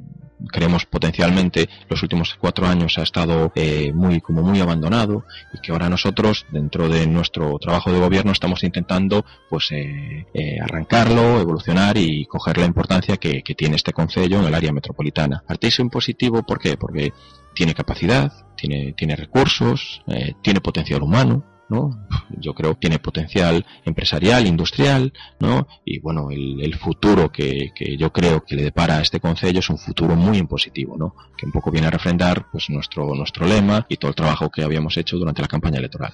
creemos 0.51 0.85
potencialmente 0.85 1.69
los 1.89 2.01
últimos 2.03 2.35
cuatro 2.39 2.67
años 2.67 2.97
ha 2.97 3.03
estado 3.03 3.51
eh, 3.55 3.91
muy 3.93 4.21
como 4.21 4.41
muy 4.41 4.59
abandonado 4.59 5.25
y 5.53 5.59
que 5.59 5.71
ahora 5.71 5.89
nosotros 5.89 6.45
dentro 6.51 6.89
de 6.89 7.07
nuestro 7.07 7.57
trabajo 7.59 7.91
de 7.91 7.99
gobierno 7.99 8.31
estamos 8.31 8.63
intentando 8.63 9.25
pues 9.49 9.71
eh, 9.71 10.25
eh, 10.33 10.59
arrancarlo 10.61 11.39
evolucionar 11.39 11.97
y 11.97 12.25
coger 12.25 12.57
la 12.57 12.65
importancia 12.65 13.17
que, 13.17 13.43
tiene 13.57 13.75
este 13.75 13.93
concello 13.93 14.39
en 14.39 14.45
el 14.45 14.53
área 14.53 14.71
metropolitana 14.71 15.43
Arteiso 15.47 15.81
en 15.81 15.89
positivo 15.89 16.43
¿por 16.43 16.59
qué? 16.59 16.77
porque 16.77 17.11
tiene 17.53 17.73
capacidad 17.73 18.31
tiene 18.55 18.93
tiene 18.93 19.15
recursos 19.15 20.01
eh, 20.07 20.33
tiene 20.41 20.61
potencial 20.61 21.01
humano 21.01 21.58
¿no? 21.69 22.07
Yo 22.39 22.53
creo 22.53 22.73
que 22.73 22.81
tiene 22.81 22.99
potencial 22.99 23.65
empresarial, 23.85 24.47
industrial, 24.47 25.13
¿no? 25.39 25.67
Y 25.85 25.99
bueno, 25.99 26.31
el, 26.31 26.59
el 26.61 26.75
futuro 26.75 27.31
que, 27.31 27.71
que, 27.75 27.95
yo 27.97 28.11
creo 28.11 28.43
que 28.43 28.55
le 28.55 28.63
depara 28.63 28.97
a 28.97 29.01
este 29.01 29.19
concello 29.19 29.59
es 29.59 29.69
un 29.69 29.77
futuro 29.77 30.15
muy 30.15 30.37
impositivo, 30.37 30.97
¿no? 30.97 31.15
Que 31.37 31.45
un 31.45 31.51
poco 31.51 31.71
viene 31.71 31.87
a 31.87 31.91
refrendar 31.91 32.47
pues 32.51 32.69
nuestro, 32.69 33.13
nuestro 33.15 33.45
lema 33.45 33.85
y 33.87 33.97
todo 33.97 34.09
el 34.09 34.15
trabajo 34.15 34.49
que 34.49 34.63
habíamos 34.63 34.97
hecho 34.97 35.17
durante 35.17 35.41
la 35.41 35.47
campaña 35.47 35.77
electoral. 35.79 36.13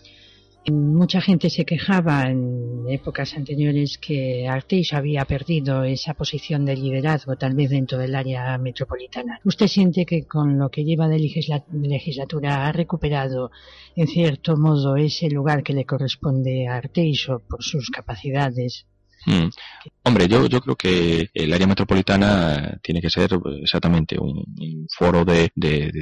Mucha 0.72 1.22
gente 1.22 1.50
se 1.50 1.63
quejaba 1.63 2.24
en 2.24 2.86
épocas 2.89 3.36
anteriores 3.36 4.00
que 4.00 4.48
Arteiso 4.48 4.98
había 4.98 5.24
perdido 5.25 5.84
esa 5.84 6.15
posición 6.15 6.65
de 6.65 6.75
liderazgo, 6.75 7.36
tal 7.36 7.53
vez 7.53 7.69
dentro 7.69 8.00
del 8.00 8.15
área 8.15 8.57
metropolitana. 8.57 9.39
¿Usted 9.43 9.67
siente 9.67 10.05
que 10.05 10.25
con 10.25 10.57
lo 10.57 10.69
que 10.69 10.84
lleva 10.84 11.07
de 11.07 11.19
legislatura 11.19 12.67
ha 12.67 12.72
recuperado, 12.72 13.51
en 13.95 14.07
cierto 14.07 14.57
modo, 14.57 14.95
ese 14.95 15.29
lugar 15.29 15.62
que 15.62 15.74
le 15.74 15.86
corresponde 15.86 16.67
a 16.67 16.77
Arteiso 16.77 17.43
por 17.48 17.63
sus 17.63 17.91
capacidades? 17.91 18.88
Mm. 19.27 19.50
Hombre, 20.03 20.27
yo, 20.27 20.48
yo 20.48 20.62
creo 20.62 20.75
que 20.75 21.29
el 21.34 21.53
área 21.53 21.67
metropolitana 21.67 22.79
tiene 22.81 23.01
que 23.01 23.10
ser 23.10 23.29
exactamente 23.62 24.17
un, 24.19 24.45
foro 24.89 25.25
de, 25.25 25.51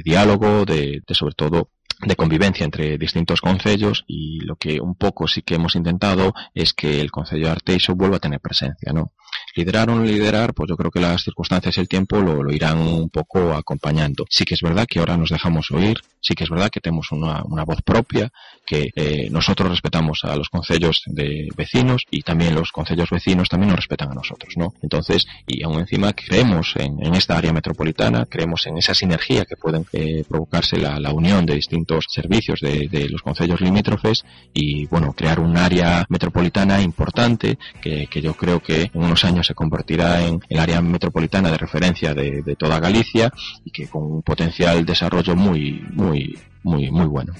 diálogo, 0.04 0.64
de 0.64 1.02
sobre 1.10 1.34
todo 1.34 1.70
de 2.06 2.16
convivencia 2.16 2.64
entre 2.64 2.98
distintos 2.98 3.40
concellos 3.40 4.04
y 4.06 4.40
lo 4.40 4.56
que 4.56 4.80
un 4.80 4.94
poco 4.94 5.26
sí 5.28 5.42
que 5.42 5.54
hemos 5.54 5.76
intentado 5.76 6.32
es 6.54 6.72
que 6.74 7.00
el 7.00 7.10
concello 7.10 7.46
de 7.46 7.52
Arteiso 7.52 7.94
vuelva 7.94 8.16
a 8.16 8.20
tener 8.20 8.40
presencia, 8.40 8.92
¿no? 8.92 9.12
Liderar 9.54 9.90
o 9.90 9.96
no 9.96 10.04
liderar, 10.04 10.54
pues 10.54 10.68
yo 10.68 10.76
creo 10.76 10.90
que 10.90 11.00
las 11.00 11.22
circunstancias 11.22 11.76
y 11.76 11.80
el 11.80 11.88
tiempo 11.88 12.20
lo, 12.20 12.42
lo, 12.42 12.52
irán 12.52 12.78
un 12.78 13.08
poco 13.10 13.52
acompañando. 13.52 14.24
Sí 14.28 14.44
que 14.44 14.54
es 14.54 14.62
verdad 14.62 14.86
que 14.88 14.98
ahora 14.98 15.16
nos 15.16 15.30
dejamos 15.30 15.70
oír, 15.70 15.98
sí 16.20 16.34
que 16.34 16.44
es 16.44 16.50
verdad 16.50 16.70
que 16.70 16.80
tenemos 16.80 17.12
una, 17.12 17.42
una 17.44 17.64
voz 17.64 17.82
propia, 17.82 18.30
que 18.66 18.90
eh, 18.94 19.28
nosotros 19.30 19.68
respetamos 19.68 20.20
a 20.24 20.36
los 20.36 20.48
concellos 20.48 21.02
de 21.06 21.48
vecinos 21.56 22.04
y 22.10 22.22
también 22.22 22.54
los 22.54 22.72
concellos 22.72 23.10
vecinos 23.10 23.48
también 23.48 23.70
nos 23.70 23.76
respetan 23.78 24.10
a 24.10 24.14
nosotros, 24.14 24.54
¿no? 24.56 24.74
Entonces, 24.82 25.26
y 25.46 25.62
aún 25.62 25.80
encima 25.80 26.12
creemos 26.12 26.74
en, 26.76 27.04
en 27.04 27.14
esta 27.14 27.36
área 27.36 27.52
metropolitana, 27.52 28.26
creemos 28.26 28.66
en 28.66 28.78
esa 28.78 28.94
sinergia 28.94 29.44
que 29.44 29.56
pueden 29.56 29.86
eh, 29.92 30.24
provocarse 30.28 30.78
la, 30.78 30.98
la 30.98 31.12
unión 31.12 31.44
de 31.44 31.54
distintos 31.54 32.06
servicios 32.08 32.60
de, 32.60 32.88
de 32.88 33.08
los 33.08 33.22
concellos 33.22 33.60
limítrofes 33.60 34.24
y, 34.52 34.86
bueno, 34.86 35.12
crear 35.12 35.40
un 35.40 35.56
área 35.56 36.06
metropolitana 36.08 36.80
importante 36.80 37.58
que, 37.82 38.06
que 38.06 38.22
yo 38.22 38.34
creo 38.34 38.60
que 38.60 38.90
en 38.94 39.02
unos 39.02 39.23
años 39.24 39.46
se 39.46 39.54
convertirá 39.54 40.24
en 40.24 40.40
el 40.48 40.58
área 40.58 40.80
metropolitana 40.80 41.50
de 41.50 41.58
referencia 41.58 42.14
de, 42.14 42.42
de 42.42 42.56
toda 42.56 42.80
Galicia 42.80 43.32
y 43.64 43.70
que 43.70 43.88
con 43.88 44.04
un 44.04 44.22
potencial 44.22 44.84
desarrollo 44.84 45.34
muy, 45.34 45.84
muy, 45.92 46.38
muy, 46.62 46.90
muy 46.90 47.06
bueno. 47.06 47.32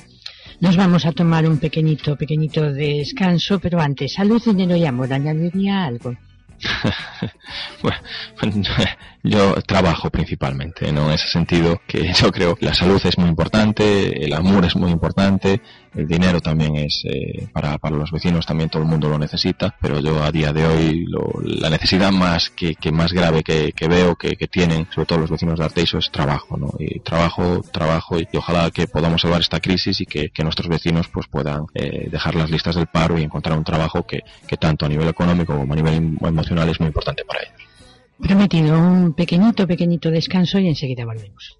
Nos 0.60 0.76
vamos 0.76 1.04
a 1.04 1.12
tomar 1.12 1.46
un 1.48 1.58
pequeñito, 1.58 2.16
pequeñito 2.16 2.72
descanso, 2.72 3.58
pero 3.58 3.80
antes, 3.80 4.14
salud, 4.14 4.42
dinero 4.44 4.76
y 4.76 4.86
amor, 4.86 5.12
¿añadiría 5.12 5.84
algo? 5.84 6.14
bueno, 7.82 8.62
yo 9.22 9.54
trabajo 9.66 10.10
principalmente, 10.10 10.92
¿no? 10.92 11.06
En 11.08 11.14
ese 11.14 11.28
sentido, 11.28 11.80
que 11.86 12.12
yo 12.12 12.30
creo 12.30 12.54
que 12.54 12.66
la 12.66 12.74
salud 12.74 13.00
es 13.04 13.18
muy 13.18 13.28
importante, 13.28 14.24
el 14.24 14.32
amor 14.32 14.64
es 14.64 14.76
muy 14.76 14.90
importante, 14.90 15.60
el 15.94 16.06
dinero 16.06 16.40
también 16.40 16.76
es 16.76 17.04
eh, 17.04 17.48
para, 17.52 17.78
para 17.78 17.96
los 17.96 18.10
vecinos 18.10 18.46
también 18.46 18.68
todo 18.68 18.82
el 18.82 18.88
mundo 18.88 19.08
lo 19.08 19.18
necesita 19.18 19.74
pero 19.80 20.00
yo 20.00 20.22
a 20.22 20.32
día 20.32 20.52
de 20.52 20.66
hoy 20.66 21.04
lo, 21.06 21.32
la 21.42 21.70
necesidad 21.70 22.10
más 22.10 22.50
que, 22.50 22.74
que 22.74 22.92
más 22.92 23.12
grave 23.12 23.42
que, 23.42 23.72
que 23.72 23.88
veo 23.88 24.16
que, 24.16 24.36
que, 24.36 24.48
tienen 24.48 24.86
sobre 24.94 25.06
todo 25.06 25.18
los 25.20 25.30
vecinos 25.30 25.58
de 25.58 25.64
Arteiso 25.64 25.98
es 25.98 26.10
trabajo 26.10 26.56
¿no? 26.56 26.72
y 26.78 27.00
trabajo 27.00 27.62
trabajo 27.72 28.18
y, 28.18 28.26
ojalá 28.36 28.70
que 28.70 28.86
podamos 28.86 29.22
salvar 29.22 29.40
esta 29.40 29.60
crisis 29.60 30.00
y 30.00 30.06
que, 30.06 30.30
que 30.30 30.42
nuestros 30.42 30.68
vecinos 30.68 31.08
pues 31.08 31.26
puedan 31.28 31.66
eh, 31.74 32.08
dejar 32.10 32.34
las 32.34 32.50
listas 32.50 32.74
del 32.74 32.86
paro 32.86 33.18
y 33.18 33.22
encontrar 33.22 33.56
un 33.56 33.64
trabajo 33.64 34.06
que, 34.06 34.20
que 34.46 34.56
tanto 34.56 34.86
a 34.86 34.88
nivel 34.88 35.08
económico 35.08 35.56
como 35.56 35.72
a 35.72 35.76
nivel 35.76 36.18
emocional 36.20 36.68
es 36.68 36.80
muy 36.80 36.88
importante 36.88 37.24
para 37.24 37.40
ellos 37.42 37.68
prometido 38.20 38.78
un 38.78 39.12
pequeñito 39.14 39.66
pequeñito 39.66 40.10
descanso 40.10 40.58
y 40.58 40.68
enseguida 40.68 41.04
volvemos 41.04 41.58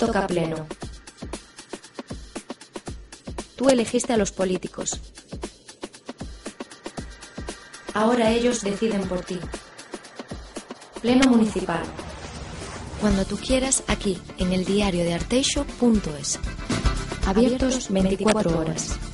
toca 0.00 0.26
pleno. 0.26 0.66
Tú 3.56 3.68
elegiste 3.68 4.14
a 4.14 4.16
los 4.16 4.32
políticos. 4.32 4.98
Ahora 7.92 8.30
ellos 8.30 8.62
deciden 8.62 9.06
por 9.06 9.20
ti. 9.20 9.38
Pleno 11.02 11.30
municipal. 11.30 11.82
Cuando 13.00 13.24
tú 13.26 13.36
quieras, 13.36 13.82
aquí, 13.88 14.18
en 14.38 14.52
el 14.52 14.64
diario 14.64 15.04
de 15.04 15.14
arteixo.es. 15.14 16.38
Abiertos 17.26 17.90
24 17.90 18.58
horas. 18.58 19.09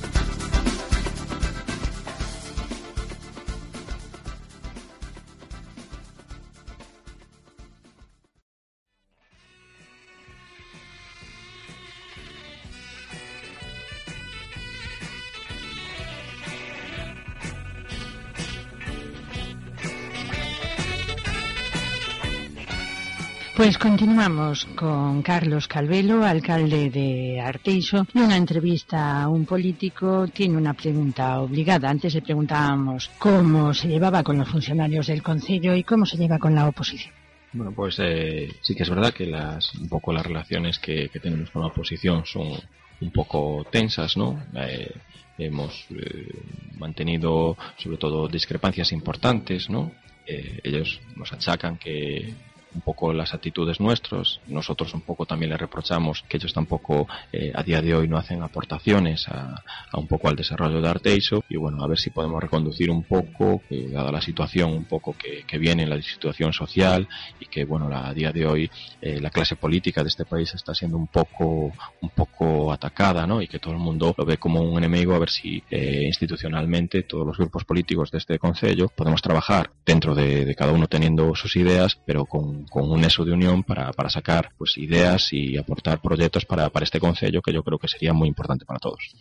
Pues 23.57 23.79
continuamos 23.79 24.65
con 24.75 25.23
Carlos 25.23 25.67
Calvelo, 25.67 26.23
alcalde 26.23 26.91
de 26.91 27.41
Arteixo, 27.41 28.05
y 28.13 28.19
una 28.19 28.37
entrevista 28.37 29.23
a 29.23 29.29
un 29.29 29.47
político 29.47 30.27
tiene 30.27 30.55
una 30.55 30.75
pregunta 30.75 31.39
obligada. 31.39 31.89
Antes 31.89 32.13
le 32.13 32.21
preguntábamos 32.21 33.09
cómo 33.17 33.73
se 33.73 33.87
llevaba 33.87 34.21
con 34.21 34.37
los 34.37 34.47
funcionarios 34.47 35.07
del 35.07 35.23
Consejo 35.23 35.73
y 35.73 35.83
cómo 35.83 36.05
se 36.05 36.17
lleva 36.17 36.37
con 36.37 36.53
la 36.53 36.67
oposición. 36.67 37.11
Bueno, 37.51 37.71
pues 37.71 37.97
eh, 37.97 38.47
sí 38.61 38.75
que 38.75 38.83
es 38.83 38.89
verdad 38.91 39.11
que 39.11 39.25
las 39.25 39.73
un 39.73 39.89
poco 39.89 40.13
las 40.13 40.23
relaciones 40.23 40.77
que, 40.77 41.09
tenemos 41.19 41.49
con 41.49 41.63
la 41.63 41.69
oposición 41.69 42.27
son 42.27 42.59
un 43.01 43.11
poco 43.11 43.65
tensas, 43.71 44.17
¿no? 44.17 44.39
Eh, 44.55 44.93
hemos 45.39 45.87
eh, 45.89 46.29
mantenido 46.77 47.57
sobre 47.77 47.97
todo 47.97 48.27
discrepancias 48.27 48.91
importantes, 48.91 49.67
¿no? 49.67 49.91
ellos 50.29 50.99
nos 51.15 51.31
achacan 51.31 51.77
que 51.77 52.33
un 52.73 52.81
poco 52.81 53.13
las 53.13 53.33
actitudes 53.33 53.79
nuestros. 53.79 54.39
Nosotros 54.47 54.93
un 54.93 55.01
poco 55.01 55.25
también 55.25 55.51
le 55.51 55.57
reprochamos 55.57 56.23
que 56.27 56.37
ellos 56.37 56.53
tampoco 56.53 57.07
eh, 57.31 57.51
a 57.53 57.63
día 57.63 57.81
de 57.81 57.95
hoy 57.95 58.07
no 58.07 58.17
hacen 58.17 58.41
aportaciones 58.41 59.27
a, 59.27 59.63
un 59.93 60.07
poco 60.07 60.27
al 60.27 60.35
desarrollo 60.35 60.81
de 60.81 60.89
Arteiso 60.89 61.43
y 61.49 61.57
bueno, 61.57 61.83
a 61.83 61.87
ver 61.87 61.97
si 61.97 62.09
podemos 62.09 62.41
reconducir 62.41 62.91
un 62.91 63.03
poco, 63.03 63.61
dada 63.91 64.11
la 64.11 64.21
situación 64.21 64.71
un 64.71 64.85
poco 64.85 65.15
que, 65.17 65.43
que, 65.45 65.57
viene, 65.57 65.85
la 65.85 66.01
situación 66.01 66.53
social 66.53 67.07
y 67.39 67.45
que 67.45 67.65
bueno, 67.65 67.89
a 67.95 68.13
día 68.13 68.31
de 68.31 68.45
hoy 68.45 68.71
eh, 69.01 69.19
la 69.19 69.29
clase 69.29 69.55
política 69.55 70.03
de 70.03 70.09
este 70.09 70.25
país 70.25 70.53
está 70.53 70.73
siendo 70.73 70.97
un 70.97 71.07
poco, 71.07 71.71
un 72.01 72.09
poco 72.09 72.71
atacada, 72.71 73.25
¿no? 73.25 73.41
Y 73.41 73.47
que 73.47 73.59
todo 73.59 73.73
el 73.73 73.79
mundo 73.79 74.13
lo 74.17 74.25
ve 74.25 74.37
como 74.37 74.61
un 74.61 74.77
enemigo, 74.77 75.15
a 75.15 75.19
ver 75.19 75.29
si 75.29 75.63
eh, 75.69 76.03
institucionalmente 76.05 77.03
todos 77.03 77.25
los 77.25 77.37
grupos 77.37 77.65
políticos 77.65 78.11
de 78.11 78.19
este 78.19 78.37
Consejo 78.39 78.57
podemos 78.95 79.21
trabajar 79.21 79.71
dentro 79.85 80.13
de, 80.13 80.45
de 80.45 80.55
cada 80.55 80.71
uno 80.71 80.87
teniendo 80.87 81.33
sus 81.35 81.55
ideas, 81.55 81.97
pero 82.05 82.25
con 82.25 82.56
con 82.69 82.91
un 82.91 83.03
eso 83.03 83.23
de 83.25 83.33
unión 83.33 83.63
para, 83.63 83.91
para 83.93 84.09
sacar 84.09 84.51
pues 84.57 84.77
ideas 84.77 85.31
y 85.33 85.57
aportar 85.57 85.99
proyectos 86.01 86.45
para, 86.45 86.69
para 86.69 86.83
este 86.83 86.99
concello 86.99 87.41
que 87.41 87.53
yo 87.53 87.63
creo 87.63 87.77
que 87.77 87.87
sería 87.87 88.13
muy 88.13 88.27
importante 88.27 88.65
para 88.65 88.79
todos. 88.79 89.11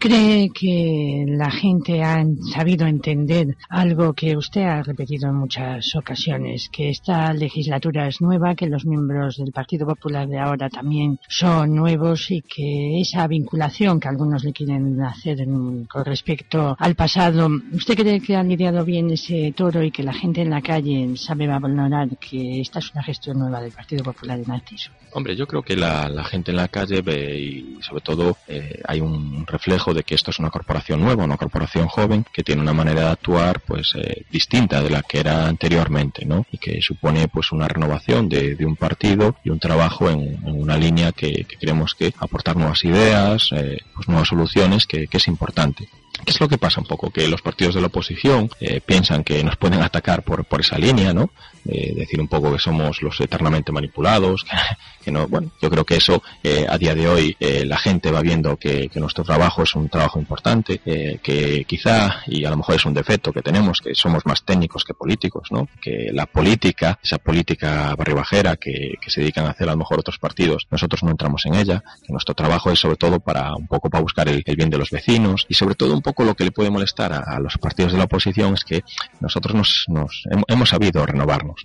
¿Cree 0.00 0.48
que 0.48 1.26
la 1.28 1.50
gente 1.50 2.02
ha 2.02 2.24
sabido 2.54 2.86
entender 2.86 3.54
algo 3.68 4.14
que 4.14 4.34
usted 4.34 4.62
ha 4.62 4.82
repetido 4.82 5.28
en 5.28 5.34
muchas 5.34 5.94
ocasiones, 5.94 6.70
que 6.72 6.88
esta 6.88 7.34
legislatura 7.34 8.08
es 8.08 8.22
nueva, 8.22 8.54
que 8.54 8.66
los 8.66 8.86
miembros 8.86 9.36
del 9.36 9.52
Partido 9.52 9.86
Popular 9.86 10.26
de 10.26 10.38
ahora 10.38 10.70
también 10.70 11.20
son 11.28 11.74
nuevos 11.74 12.30
y 12.30 12.40
que 12.40 12.98
esa 12.98 13.26
vinculación 13.26 14.00
que 14.00 14.08
algunos 14.08 14.42
le 14.42 14.54
quieren 14.54 15.02
hacer 15.02 15.46
con 15.86 16.04
respecto 16.06 16.74
al 16.78 16.94
pasado, 16.94 17.50
¿usted 17.70 17.94
cree 17.94 18.20
que 18.22 18.36
han 18.36 18.48
lidiado 18.48 18.86
bien 18.86 19.10
ese 19.10 19.52
toro 19.54 19.82
y 19.82 19.90
que 19.90 20.02
la 20.02 20.14
gente 20.14 20.40
en 20.40 20.48
la 20.48 20.62
calle 20.62 21.14
sabe 21.18 21.46
valorar 21.46 22.08
que 22.16 22.62
esta 22.62 22.78
es 22.78 22.90
una 22.92 23.02
gestión 23.02 23.38
nueva 23.38 23.60
del 23.60 23.72
Partido 23.72 24.02
Popular 24.02 24.38
de 24.38 24.46
Narciso? 24.46 24.92
Hombre, 25.12 25.36
yo 25.36 25.46
creo 25.46 25.62
que 25.62 25.76
la, 25.76 26.24
gente 26.24 26.52
en 26.52 26.56
la 26.56 26.68
calle 26.68 27.02
ve 27.02 27.38
y 27.38 27.78
sobre 27.82 28.00
todo 28.00 28.38
eh, 28.48 28.80
hay 28.86 29.02
un 29.02 29.44
reflejo 29.46 29.89
de 29.94 30.02
que 30.02 30.14
esto 30.14 30.30
es 30.30 30.38
una 30.38 30.50
corporación 30.50 31.00
nueva, 31.00 31.24
una 31.24 31.36
corporación 31.36 31.88
joven 31.88 32.24
que 32.32 32.42
tiene 32.42 32.62
una 32.62 32.72
manera 32.72 33.02
de 33.02 33.10
actuar 33.10 33.60
pues 33.60 33.92
eh, 33.96 34.24
distinta 34.30 34.82
de 34.82 34.90
la 34.90 35.02
que 35.02 35.20
era 35.20 35.46
anteriormente, 35.46 36.24
¿no? 36.24 36.46
Y 36.50 36.58
que 36.58 36.80
supone 36.80 37.28
pues 37.28 37.52
una 37.52 37.68
renovación 37.68 38.28
de, 38.28 38.56
un 38.64 38.76
partido 38.76 39.36
y 39.44 39.50
un 39.50 39.58
trabajo 39.58 40.08
en, 40.10 40.38
una 40.44 40.76
línea 40.76 41.12
que, 41.12 41.46
creemos 41.58 41.94
que 41.94 42.12
aportar 42.18 42.56
nuevas 42.56 42.84
ideas, 42.84 43.50
eh, 43.52 43.78
pues 43.94 44.08
nuevas 44.08 44.28
soluciones, 44.28 44.86
que, 44.86 45.08
es 45.10 45.28
importante. 45.28 45.88
¿Qué 46.24 46.32
es 46.32 46.40
lo 46.40 46.48
que 46.48 46.58
pasa 46.58 46.80
un 46.80 46.86
poco? 46.86 47.10
Que 47.10 47.28
los 47.28 47.42
partidos 47.42 47.74
de 47.74 47.80
la 47.80 47.86
oposición 47.86 48.50
eh, 48.60 48.80
piensan 48.80 49.24
que 49.24 49.42
nos 49.42 49.56
pueden 49.56 49.82
atacar 49.82 50.22
por, 50.22 50.44
por 50.44 50.60
esa 50.60 50.78
línea, 50.78 51.12
¿no? 51.12 51.30
decir 51.64 52.20
un 52.20 52.28
poco 52.28 52.52
que 52.52 52.58
somos 52.58 53.02
los 53.02 53.20
eternamente 53.20 53.72
manipulados, 53.72 54.46
que, 55.04 55.10
no, 55.10 55.26
bueno, 55.28 55.50
yo 55.60 55.70
creo 55.70 55.84
que 55.84 55.96
eso 55.96 56.22
eh, 56.42 56.66
a 56.68 56.76
día 56.78 56.94
de 56.94 57.08
hoy 57.08 57.36
eh, 57.40 57.64
la 57.64 57.78
gente 57.78 58.10
va 58.10 58.20
viendo 58.20 58.56
que, 58.56 58.88
que, 58.88 59.00
nuestro 59.00 59.24
trabajo 59.24 59.62
es 59.62 59.74
un 59.74 59.88
trabajo 59.88 60.18
importante, 60.18 60.80
eh, 60.84 61.18
que 61.22 61.64
quizá, 61.64 62.22
y 62.26 62.44
a 62.44 62.50
lo 62.50 62.58
mejor 62.58 62.74
es 62.74 62.84
un 62.84 62.94
defecto 62.94 63.32
que 63.32 63.42
tenemos, 63.42 63.80
que 63.80 63.94
somos 63.94 64.26
más 64.26 64.44
técnicos 64.44 64.84
que 64.84 64.94
políticos, 64.94 65.48
¿no? 65.50 65.68
Que 65.80 66.10
la 66.12 66.26
política, 66.26 66.98
esa 67.02 67.18
política 67.18 67.94
barribajera 67.96 68.56
que, 68.56 68.94
que 69.00 69.10
se 69.10 69.20
dedican 69.20 69.46
a 69.46 69.50
hacer 69.50 69.68
a 69.68 69.72
lo 69.72 69.78
mejor 69.78 70.00
otros 70.00 70.18
partidos, 70.18 70.66
nosotros 70.70 71.02
no 71.02 71.10
entramos 71.10 71.46
en 71.46 71.54
ella, 71.54 71.82
que 72.06 72.12
nuestro 72.12 72.34
trabajo 72.34 72.70
es 72.70 72.78
sobre 72.78 72.96
todo 72.96 73.20
para 73.20 73.54
un 73.54 73.66
poco 73.66 73.88
para 73.88 74.02
buscar 74.02 74.28
el, 74.28 74.42
bien 74.56 74.70
de 74.70 74.78
los 74.78 74.90
vecinos 74.90 75.46
y 75.48 75.54
sobre 75.54 75.74
todo 75.74 75.94
un 76.00 76.02
poco 76.02 76.24
lo 76.24 76.34
que 76.34 76.44
le 76.44 76.50
puede 76.50 76.70
molestar 76.70 77.12
a, 77.12 77.38
los 77.38 77.58
partidos 77.58 77.92
de 77.92 77.98
la 77.98 78.04
oposición 78.04 78.54
es 78.54 78.64
que 78.64 78.82
nosotros 79.20 79.54
nos, 79.54 79.84
nos 79.88 80.24
hemos 80.48 80.68
sabido 80.70 81.04
renovarnos 81.04 81.60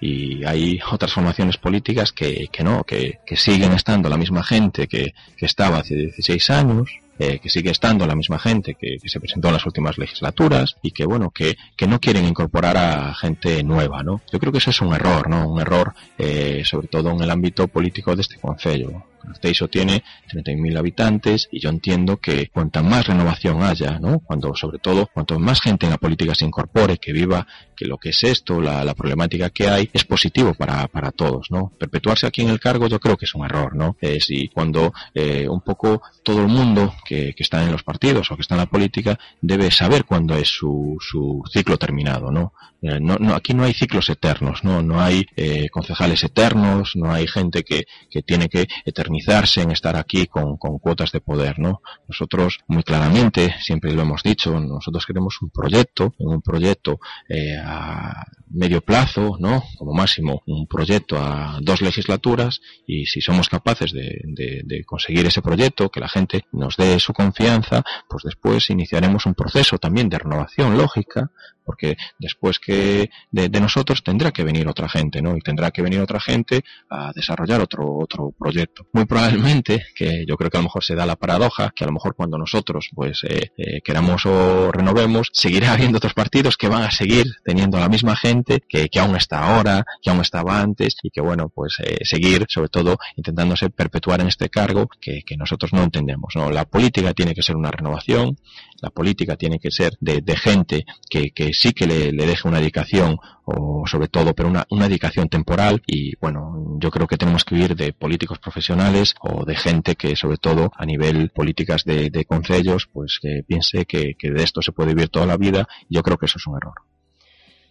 y 0.00 0.44
hay 0.44 0.80
otras 0.90 1.12
formaciones 1.12 1.58
políticas 1.58 2.12
que, 2.12 2.48
que 2.50 2.64
no, 2.64 2.84
que, 2.84 3.18
siguen 3.36 3.72
estando 3.72 4.08
la 4.08 4.16
misma 4.16 4.42
gente 4.42 4.86
que, 4.88 5.12
que 5.36 5.46
estaba 5.46 5.78
hace 5.78 5.94
16 5.94 6.50
años, 6.50 6.88
eh, 7.18 7.38
que 7.38 7.50
sigue 7.50 7.70
estando 7.70 8.06
la 8.06 8.14
misma 8.14 8.38
gente 8.38 8.74
que, 8.74 8.96
que, 9.00 9.08
se 9.10 9.20
presentó 9.20 9.48
en 9.48 9.54
las 9.54 9.66
últimas 9.66 9.98
legislaturas 9.98 10.76
y 10.82 10.90
que 10.92 11.04
bueno 11.04 11.30
que, 11.30 11.56
que, 11.76 11.86
no 11.86 12.00
quieren 12.00 12.24
incorporar 12.24 12.76
a 12.76 13.14
gente 13.14 13.62
nueva 13.62 14.02
no 14.02 14.20
yo 14.30 14.38
creo 14.38 14.52
que 14.52 14.58
eso 14.58 14.70
es 14.70 14.80
un 14.82 14.94
error 14.94 15.28
no 15.28 15.48
un 15.48 15.60
error 15.60 15.94
eh, 16.18 16.62
sobre 16.64 16.88
todo 16.88 17.10
en 17.12 17.22
el 17.22 17.30
ámbito 17.30 17.68
político 17.68 18.14
de 18.14 18.22
este 18.22 18.36
concello 18.36 19.02
Arteiso 19.28 19.68
tiene 19.68 20.02
30.000 20.30 20.78
habitantes 20.78 21.48
y 21.50 21.60
yo 21.60 21.70
entiendo 21.70 22.18
que 22.18 22.48
cuanta 22.48 22.82
más 22.82 23.06
renovación 23.06 23.62
haya, 23.62 23.98
¿no? 23.98 24.20
Cuando, 24.20 24.54
sobre 24.54 24.78
todo, 24.78 25.08
cuanto 25.12 25.38
más 25.38 25.60
gente 25.60 25.86
en 25.86 25.92
la 25.92 25.98
política 25.98 26.34
se 26.34 26.44
incorpore, 26.44 26.98
que 26.98 27.12
viva, 27.12 27.46
que 27.76 27.86
lo 27.86 27.98
que 27.98 28.10
es 28.10 28.24
esto, 28.24 28.60
la, 28.60 28.84
la 28.84 28.94
problemática 28.94 29.50
que 29.50 29.68
hay, 29.68 29.90
es 29.92 30.04
positivo 30.04 30.54
para, 30.54 30.86
para 30.88 31.10
todos, 31.10 31.50
¿no? 31.50 31.72
Perpetuarse 31.78 32.26
aquí 32.26 32.42
en 32.42 32.48
el 32.48 32.60
cargo 32.60 32.86
yo 32.86 33.00
creo 33.00 33.16
que 33.16 33.24
es 33.26 33.34
un 33.34 33.44
error, 33.44 33.74
¿no? 33.74 33.96
Es 34.00 34.30
y 34.30 34.48
cuando 34.48 34.92
eh, 35.14 35.48
un 35.48 35.60
poco 35.60 36.02
todo 36.22 36.40
el 36.40 36.48
mundo 36.48 36.94
que, 37.04 37.34
que 37.34 37.42
está 37.42 37.62
en 37.62 37.72
los 37.72 37.82
partidos 37.82 38.30
o 38.30 38.36
que 38.36 38.42
está 38.42 38.54
en 38.54 38.60
la 38.60 38.66
política 38.66 39.18
debe 39.40 39.70
saber 39.70 40.04
cuándo 40.04 40.34
es 40.36 40.48
su, 40.48 40.96
su 41.00 41.42
ciclo 41.50 41.76
terminado, 41.76 42.30
¿no? 42.30 42.52
Eh, 42.88 43.00
no, 43.00 43.16
no, 43.18 43.34
aquí 43.34 43.52
no 43.52 43.64
hay 43.64 43.74
ciclos 43.74 44.08
eternos, 44.10 44.62
no, 44.62 44.80
no 44.80 45.00
hay 45.00 45.26
eh, 45.36 45.68
concejales 45.70 46.22
eternos, 46.22 46.92
no 46.94 47.12
hay 47.12 47.26
gente 47.26 47.64
que, 47.64 47.86
que 48.08 48.22
tiene 48.22 48.48
que 48.48 48.68
eternizarse 48.84 49.62
en 49.62 49.72
estar 49.72 49.96
aquí 49.96 50.26
con, 50.26 50.56
con, 50.56 50.78
cuotas 50.78 51.10
de 51.10 51.20
poder, 51.20 51.58
¿no? 51.58 51.80
Nosotros 52.06 52.60
muy 52.68 52.84
claramente, 52.84 53.56
siempre 53.60 53.92
lo 53.92 54.02
hemos 54.02 54.22
dicho, 54.22 54.60
nosotros 54.60 55.04
queremos 55.04 55.36
un 55.42 55.50
proyecto, 55.50 56.14
un 56.18 56.40
proyecto 56.42 57.00
eh, 57.28 57.56
a 57.58 58.24
medio 58.50 58.80
plazo, 58.80 59.36
¿no? 59.40 59.64
Como 59.76 59.92
máximo 59.92 60.42
un 60.46 60.68
proyecto 60.68 61.18
a 61.18 61.58
dos 61.60 61.82
legislaturas 61.82 62.60
y 62.86 63.06
si 63.06 63.20
somos 63.20 63.48
capaces 63.48 63.90
de, 63.92 64.20
de, 64.24 64.62
de 64.64 64.84
conseguir 64.84 65.26
ese 65.26 65.42
proyecto, 65.42 65.90
que 65.90 66.00
la 66.00 66.08
gente 66.08 66.44
nos 66.52 66.76
dé 66.76 67.00
su 67.00 67.12
confianza, 67.12 67.82
pues 68.08 68.22
después 68.22 68.70
iniciaremos 68.70 69.26
un 69.26 69.34
proceso 69.34 69.78
también 69.78 70.08
de 70.08 70.18
renovación 70.18 70.78
lógica 70.78 71.32
porque 71.66 71.96
después 72.18 72.58
que 72.60 72.75
de, 72.76 73.60
nosotros 73.60 74.02
tendrá 74.02 74.30
que 74.30 74.44
venir 74.44 74.68
otra 74.68 74.88
gente, 74.88 75.22
¿no? 75.22 75.36
Y 75.36 75.40
tendrá 75.40 75.70
que 75.70 75.82
venir 75.82 76.00
otra 76.00 76.20
gente 76.20 76.62
a 76.90 77.12
desarrollar 77.14 77.60
otro, 77.60 77.98
otro 77.98 78.32
proyecto. 78.38 78.86
Muy 78.92 79.04
probablemente, 79.04 79.86
que 79.94 80.24
yo 80.26 80.36
creo 80.36 80.50
que 80.50 80.56
a 80.58 80.60
lo 80.60 80.64
mejor 80.64 80.84
se 80.84 80.94
da 80.94 81.06
la 81.06 81.16
paradoja, 81.16 81.72
que 81.74 81.84
a 81.84 81.86
lo 81.86 81.92
mejor 81.92 82.14
cuando 82.14 82.38
nosotros, 82.38 82.88
pues, 82.94 83.22
eh, 83.24 83.52
eh, 83.56 83.80
queramos 83.84 84.26
o 84.26 84.70
renovemos, 84.72 85.30
seguirá 85.32 85.72
habiendo 85.72 85.98
otros 85.98 86.14
partidos 86.14 86.56
que 86.56 86.68
van 86.68 86.82
a 86.82 86.90
seguir 86.90 87.26
teniendo 87.44 87.78
la 87.78 87.88
misma 87.88 88.16
gente 88.16 88.62
que, 88.68 88.88
que 88.88 89.00
aún 89.00 89.16
está 89.16 89.40
ahora, 89.40 89.84
que 90.02 90.10
aún 90.10 90.20
estaba 90.20 90.60
antes, 90.60 90.96
y 91.02 91.10
que 91.10 91.20
bueno, 91.20 91.48
pues, 91.48 91.76
eh, 91.82 91.98
seguir, 92.04 92.46
sobre 92.48 92.68
todo, 92.68 92.98
intentándose 93.16 93.70
perpetuar 93.70 94.20
en 94.20 94.28
este 94.28 94.48
cargo 94.48 94.88
que, 95.00 95.22
que 95.26 95.36
nosotros 95.36 95.72
no 95.72 95.82
entendemos, 95.82 96.34
¿no? 96.36 96.50
La 96.50 96.64
política 96.64 97.12
tiene 97.14 97.34
que 97.34 97.42
ser 97.42 97.56
una 97.56 97.70
renovación, 97.70 98.36
la 98.80 98.90
política 98.90 99.36
tiene 99.36 99.58
que 99.58 99.70
ser 99.70 99.96
de, 100.00 100.36
gente 100.36 100.84
que, 101.08 101.30
que 101.30 101.52
sí 101.52 101.72
que 101.72 101.86
le, 101.86 102.12
le 102.12 102.26
deje 102.26 102.46
una 102.46 102.55
una 102.56 102.60
dedicación 102.60 103.18
o 103.44 103.84
sobre 103.86 104.08
todo, 104.08 104.34
pero 104.34 104.48
una, 104.48 104.66
una 104.70 104.88
dedicación 104.88 105.28
temporal 105.28 105.82
y 105.86 106.16
bueno, 106.20 106.78
yo 106.78 106.90
creo 106.90 107.06
que 107.06 107.18
tenemos 107.18 107.44
que 107.44 107.54
huir 107.54 107.76
de 107.76 107.92
políticos 107.92 108.38
profesionales 108.38 109.14
o 109.20 109.44
de 109.44 109.56
gente 109.56 109.94
que 109.94 110.16
sobre 110.16 110.38
todo 110.38 110.72
a 110.74 110.86
nivel 110.86 111.30
políticas 111.30 111.84
de, 111.84 112.10
de 112.10 112.24
concellos 112.24 112.88
pues 112.92 113.18
que 113.20 113.42
piense 113.46 113.84
que, 113.84 114.14
que 114.18 114.30
de 114.30 114.42
esto 114.42 114.62
se 114.62 114.72
puede 114.72 114.94
vivir 114.94 115.08
toda 115.10 115.26
la 115.26 115.36
vida 115.36 115.68
yo 115.88 116.02
creo 116.02 116.16
que 116.16 116.26
eso 116.26 116.38
es 116.38 116.46
un 116.46 116.56
error. 116.56 116.74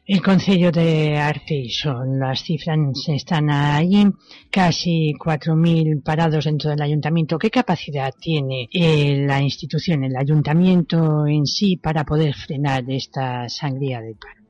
El 0.08 0.21
Concello 0.21 0.71
de 0.71 1.19
son 1.71 2.19
las 2.19 2.43
cifras 2.43 2.78
están 3.08 3.50
ahí, 3.50 4.06
casi 4.52 5.13
4.000 5.13 6.04
parados 6.04 6.45
dentro 6.45 6.69
del 6.69 6.82
ayuntamiento. 6.84 7.39
¿Qué 7.39 7.50
capacidad 7.50 8.13
tiene 8.21 8.69
eh, 8.71 9.26
la 9.26 9.41
institución, 9.41 10.04
el 10.04 10.15
ayuntamiento 10.15 11.26
en 11.26 11.48
sí, 11.48 11.78
para 11.78 12.04
poder 12.04 12.36
frenar 12.36 12.84
esta 12.88 13.50
sangría 13.50 14.00
del 14.00 14.15
paro? 14.15 14.44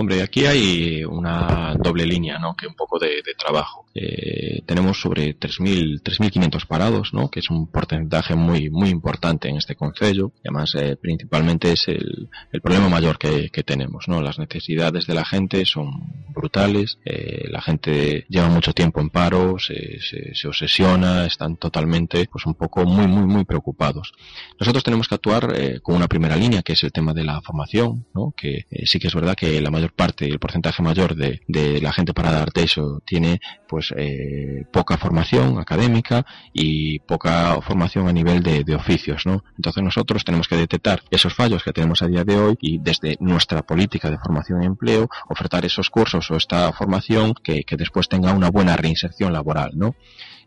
Hombre, 0.00 0.22
aquí 0.22 0.46
hay 0.46 1.04
una 1.04 1.74
doble 1.76 2.06
línea, 2.06 2.38
¿no? 2.38 2.54
Que 2.54 2.68
un 2.68 2.74
poco 2.74 3.00
de, 3.00 3.20
trabajo. 3.36 3.86
Eh, 3.96 4.62
tenemos 4.64 5.00
sobre 5.00 5.36
3.000, 5.36 6.04
3.500 6.04 6.66
parados, 6.68 7.12
¿no? 7.12 7.28
Que 7.28 7.40
es 7.40 7.50
un 7.50 7.66
porcentaje 7.66 8.36
muy, 8.36 8.70
muy 8.70 8.90
importante 8.90 9.48
en 9.48 9.56
este 9.56 9.74
concello. 9.74 10.30
Además, 10.44 10.76
eh, 10.76 10.94
principalmente 10.94 11.72
es 11.72 11.88
el, 11.88 12.28
el, 12.52 12.60
problema 12.60 12.88
mayor 12.88 13.18
que, 13.18 13.50
que, 13.50 13.64
tenemos, 13.64 14.06
¿no? 14.06 14.22
Las 14.22 14.38
necesidades 14.38 15.08
de 15.08 15.14
la 15.14 15.24
gente 15.24 15.64
son 15.64 15.90
brutales. 16.28 16.98
Eh, 17.04 17.48
la 17.50 17.60
gente 17.60 18.24
lleva 18.28 18.48
mucho 18.48 18.72
tiempo 18.72 19.00
en 19.00 19.10
paro, 19.10 19.58
se, 19.58 20.00
se, 20.00 20.34
se, 20.34 20.48
obsesiona, 20.48 21.26
están 21.26 21.56
totalmente, 21.56 22.28
pues 22.30 22.46
un 22.46 22.54
poco 22.54 22.84
muy, 22.84 23.08
muy, 23.08 23.24
muy 23.24 23.44
preocupados. 23.44 24.12
Nosotros 24.60 24.84
tenemos 24.84 25.08
que 25.08 25.16
actuar 25.16 25.52
eh, 25.56 25.80
con 25.80 25.96
una 25.96 26.06
primera 26.06 26.36
línea, 26.36 26.62
que 26.62 26.74
es 26.74 26.82
el 26.84 26.92
tema 26.92 27.12
de 27.12 27.24
la 27.24 27.40
formación, 27.40 28.06
¿no? 28.14 28.32
Que 28.36 28.66
eh, 28.70 28.86
sí 28.86 28.98
que 28.98 29.08
es 29.08 29.14
verdad 29.14 29.34
que 29.34 29.60
la 29.60 29.70
mayor 29.70 29.87
parte, 29.92 30.26
el 30.26 30.38
porcentaje 30.38 30.82
mayor 30.82 31.14
de, 31.14 31.40
de 31.46 31.80
la 31.80 31.92
gente 31.92 32.14
para 32.14 32.30
dar 32.30 32.48
eso 32.54 33.02
tiene 33.04 33.40
pues 33.68 33.92
eh, 33.96 34.64
poca 34.72 34.96
formación 34.96 35.58
académica 35.58 36.24
y 36.52 37.00
poca 37.00 37.60
formación 37.60 38.08
a 38.08 38.12
nivel 38.12 38.42
de, 38.42 38.64
de, 38.64 38.74
oficios, 38.74 39.26
¿no? 39.26 39.44
Entonces 39.56 39.82
nosotros 39.82 40.24
tenemos 40.24 40.48
que 40.48 40.56
detectar 40.56 41.02
esos 41.10 41.34
fallos 41.34 41.62
que 41.62 41.72
tenemos 41.72 42.02
a 42.02 42.06
día 42.06 42.24
de 42.24 42.36
hoy 42.36 42.56
y 42.60 42.78
desde 42.78 43.16
nuestra 43.20 43.62
política 43.62 44.10
de 44.10 44.18
formación 44.18 44.62
y 44.62 44.66
empleo 44.66 45.08
ofertar 45.28 45.64
esos 45.64 45.90
cursos 45.90 46.30
o 46.30 46.36
esta 46.36 46.72
formación 46.72 47.34
que, 47.42 47.62
que 47.64 47.76
después 47.76 48.08
tenga 48.08 48.32
una 48.32 48.50
buena 48.50 48.76
reinserción 48.76 49.32
laboral, 49.32 49.72
¿no? 49.74 49.94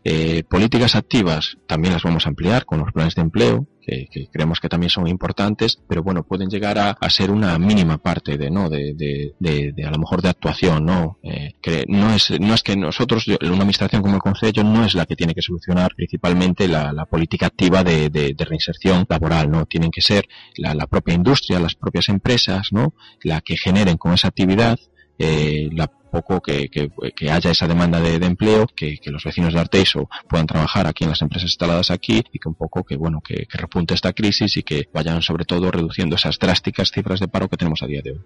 Eh, 0.04 0.42
políticas 0.48 0.96
activas 0.96 1.58
también 1.66 1.94
las 1.94 2.02
vamos 2.02 2.26
a 2.26 2.30
ampliar 2.30 2.64
con 2.64 2.80
los 2.80 2.92
planes 2.92 3.14
de 3.14 3.22
empleo, 3.22 3.68
que, 3.80 4.08
que 4.10 4.28
creemos 4.32 4.60
que 4.60 4.68
también 4.68 4.90
son 4.90 5.06
importantes, 5.06 5.78
pero 5.88 6.02
bueno, 6.02 6.24
pueden 6.24 6.48
llegar 6.48 6.78
a, 6.78 6.90
a 6.90 7.10
ser 7.10 7.30
una 7.30 7.58
mínima 7.58 7.98
parte 7.98 8.36
de, 8.36 8.50
¿no? 8.50 8.68
De, 8.68 8.94
de, 8.94 9.34
de, 9.38 9.72
de 9.72 9.84
a 9.84 9.90
lo 9.90 9.98
mejor 9.98 10.22
de 10.22 10.28
actuación, 10.28 10.84
¿no? 10.86 11.18
Eh, 11.22 11.54
que 11.60 11.84
no 11.88 12.12
es, 12.14 12.30
no 12.40 12.54
es 12.54 12.62
que 12.62 12.76
nosotros, 12.76 13.26
una 13.26 13.52
administración 13.52 14.02
como 14.02 14.14
el 14.16 14.20
Consejo, 14.20 14.62
no 14.64 14.84
es 14.84 14.94
la 14.94 15.06
que 15.06 15.16
tiene 15.16 15.34
que 15.34 15.42
solucionar 15.42 15.94
principalmente 15.94 16.68
la, 16.68 16.92
la 16.92 17.06
política 17.06 17.46
activa 17.46 17.84
de, 17.84 18.34
reinserción 18.38 19.06
laboral, 19.08 19.50
¿no? 19.50 19.66
Tienen 19.66 19.90
que 19.90 20.00
ser 20.00 20.26
la, 20.56 20.74
la 20.74 20.86
propia 20.86 21.14
industria, 21.14 21.60
las 21.60 21.74
propias 21.74 22.08
empresas, 22.08 22.68
¿no? 22.72 22.94
La 23.22 23.40
que 23.40 23.56
generen 23.56 23.96
con 23.96 24.14
esa 24.14 24.28
actividad 24.28 24.78
eh, 25.24 25.68
la 25.72 25.86
poco 25.86 26.42
que, 26.42 26.68
haya 27.30 27.50
esa 27.50 27.66
demanda 27.66 27.98
de, 27.98 28.16
empleo, 28.26 28.66
que, 28.66 28.98
los 29.06 29.24
vecinos 29.24 29.54
de 29.54 29.60
Arteiso 29.60 30.10
puedan 30.28 30.46
trabajar 30.46 30.86
aquí 30.86 31.04
en 31.04 31.10
las 31.10 31.22
empresas 31.22 31.48
instaladas 31.48 31.90
aquí 31.90 32.22
y 32.32 32.38
que 32.38 32.48
un 32.48 32.54
poco 32.54 32.84
que 32.84 32.96
bueno 32.96 33.20
que, 33.22 33.46
que 33.46 33.58
repunte 33.58 33.94
esta 33.94 34.12
crisis 34.12 34.56
y 34.58 34.62
que 34.62 34.88
vayan 34.92 35.22
sobre 35.22 35.44
todo 35.44 35.70
reduciendo 35.70 36.16
esas 36.16 36.38
drásticas 36.38 36.90
cifras 36.90 37.20
de 37.20 37.28
paro 37.28 37.48
que 37.48 37.56
tenemos 37.56 37.82
a 37.82 37.86
día 37.86 38.02
de 38.02 38.12
hoy. 38.12 38.20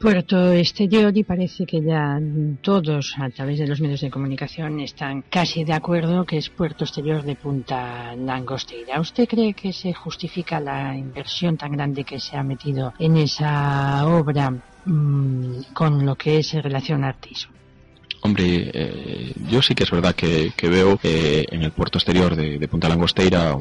Puerto 0.00 0.52
Exterior 0.52 1.16
y 1.16 1.22
parece 1.22 1.64
que 1.64 1.80
ya 1.80 2.18
todos 2.62 3.14
a 3.16 3.30
través 3.30 3.60
de 3.60 3.68
los 3.68 3.80
medios 3.80 4.00
de 4.00 4.10
comunicación 4.10 4.80
están 4.80 5.22
casi 5.30 5.62
de 5.62 5.72
acuerdo 5.72 6.24
que 6.24 6.36
es 6.36 6.48
Puerto 6.50 6.84
Exterior 6.84 7.22
de 7.22 7.36
Punta 7.36 8.14
Langosteira. 8.16 9.00
¿Usted 9.00 9.28
cree 9.28 9.54
que 9.54 9.72
se 9.72 9.92
justifica 9.92 10.58
la 10.58 10.96
inversión 10.96 11.56
tan 11.56 11.72
grande 11.72 12.02
que 12.02 12.18
se 12.18 12.36
ha 12.36 12.42
metido 12.42 12.92
en 12.98 13.16
esa 13.18 14.06
obra 14.08 14.52
mmm, 14.84 15.72
con 15.72 16.04
lo 16.04 16.16
que 16.16 16.38
es 16.38 16.54
en 16.54 16.62
relación 16.62 17.04
a 17.04 17.08
Artiso? 17.08 17.48
Hombre, 18.22 18.70
eh, 18.72 19.32
yo 19.50 19.60
sí 19.60 19.74
que 19.74 19.84
es 19.84 19.90
verdad 19.90 20.14
que, 20.14 20.52
veo 20.62 20.98
eh, 21.02 21.44
en 21.50 21.62
el 21.62 21.72
puerto 21.72 21.98
exterior 21.98 22.34
de, 22.34 22.58
de 22.58 22.68
Punta 22.68 22.88
Langosteira 22.88 23.54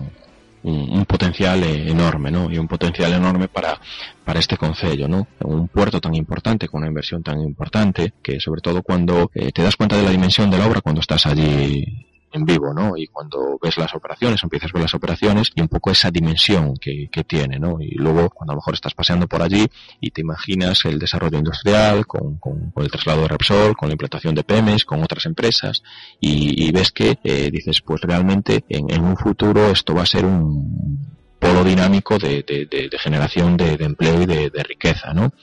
un, 0.64 1.06
potencial 1.06 1.64
enorme, 1.64 2.32
¿no? 2.32 2.50
Y 2.50 2.58
un 2.58 2.68
potencial 2.68 3.14
enorme 3.14 3.48
para, 3.48 3.80
para 4.24 4.40
este 4.40 4.58
concello, 4.58 5.08
¿no? 5.08 5.28
Un 5.44 5.68
puerto 5.68 6.00
tan 6.00 6.16
importante, 6.16 6.68
con 6.68 6.80
una 6.80 6.88
inversión 6.88 7.22
tan 7.22 7.42
importante, 7.42 8.14
que 8.22 8.40
sobre 8.40 8.62
todo 8.62 8.82
cuando 8.82 9.30
eh, 9.34 9.52
te 9.52 9.62
das 9.62 9.76
cuenta 9.76 9.98
de 9.98 10.04
la 10.04 10.12
dimensión 10.12 10.50
de 10.50 10.58
la 10.58 10.68
obra 10.68 10.82
cuando 10.82 11.02
estás 11.02 11.26
allí 11.26 12.08
en 12.34 12.46
vivo, 12.46 12.74
¿no? 12.74 12.98
Y 12.98 13.08
cuando 13.08 13.58
ves 13.62 13.78
las 13.78 13.94
operaciones, 13.94 14.42
empiezas 14.44 14.70
a 14.70 14.74
ver 14.74 14.84
las 14.84 14.94
operaciones 14.94 15.52
y 15.56 15.62
un 15.62 15.68
poco 15.68 15.92
esa 15.92 16.12
dimensión 16.12 16.76
que, 16.76 17.08
que 17.12 17.24
tiene, 17.24 17.60
¿no? 17.60 17.78
Y 17.80 17.96
luego 17.96 18.30
cuando 18.30 18.52
a 18.52 18.56
lo 18.56 18.60
mejor 18.60 18.74
estás 18.74 18.94
paseando 18.94 19.28
por 19.28 19.42
allí 19.42 19.68
y 20.02 20.12
te 20.12 20.22
imaginas 20.22 20.86
el 20.86 21.00
desarrollo 21.00 21.38
industrial 21.38 22.06
con, 22.06 22.38
con, 22.38 22.72
con 22.72 22.84
el 22.84 22.92
traslado 22.92 23.22
de 23.22 23.28
Repsol, 23.30 23.76
con 23.76 23.90
la 23.90 23.94
implantación 23.94 24.36
de 24.36 24.44
PEMES, 24.44 24.86
con 24.86 25.04
otras 25.04 25.26
empresas 25.26 25.84
y, 26.20 26.68
y 26.68 26.72
ves 26.72 26.92
que 26.92 27.18
eh, 27.24 27.50
dices, 27.52 27.82
pues 27.82 28.02
realmente 28.02 28.66
en, 28.70 28.92
en, 28.92 29.04
un 29.04 29.18
futuro 29.18 29.70
esto 29.70 29.94
va 29.94 30.04
a 30.04 30.08
ser 30.08 30.26
un 30.26 31.14
polo 31.40 31.64
dinámico 31.64 32.18
de, 32.18 32.44
de, 32.44 32.66
de, 32.66 32.90
de 32.90 33.00
generación 33.00 33.58
de, 33.58 33.74
empleo 33.74 34.22
y 34.22 34.26
de, 34.26 34.64
riqueza, 34.64 35.14
¿no? 35.14 35.34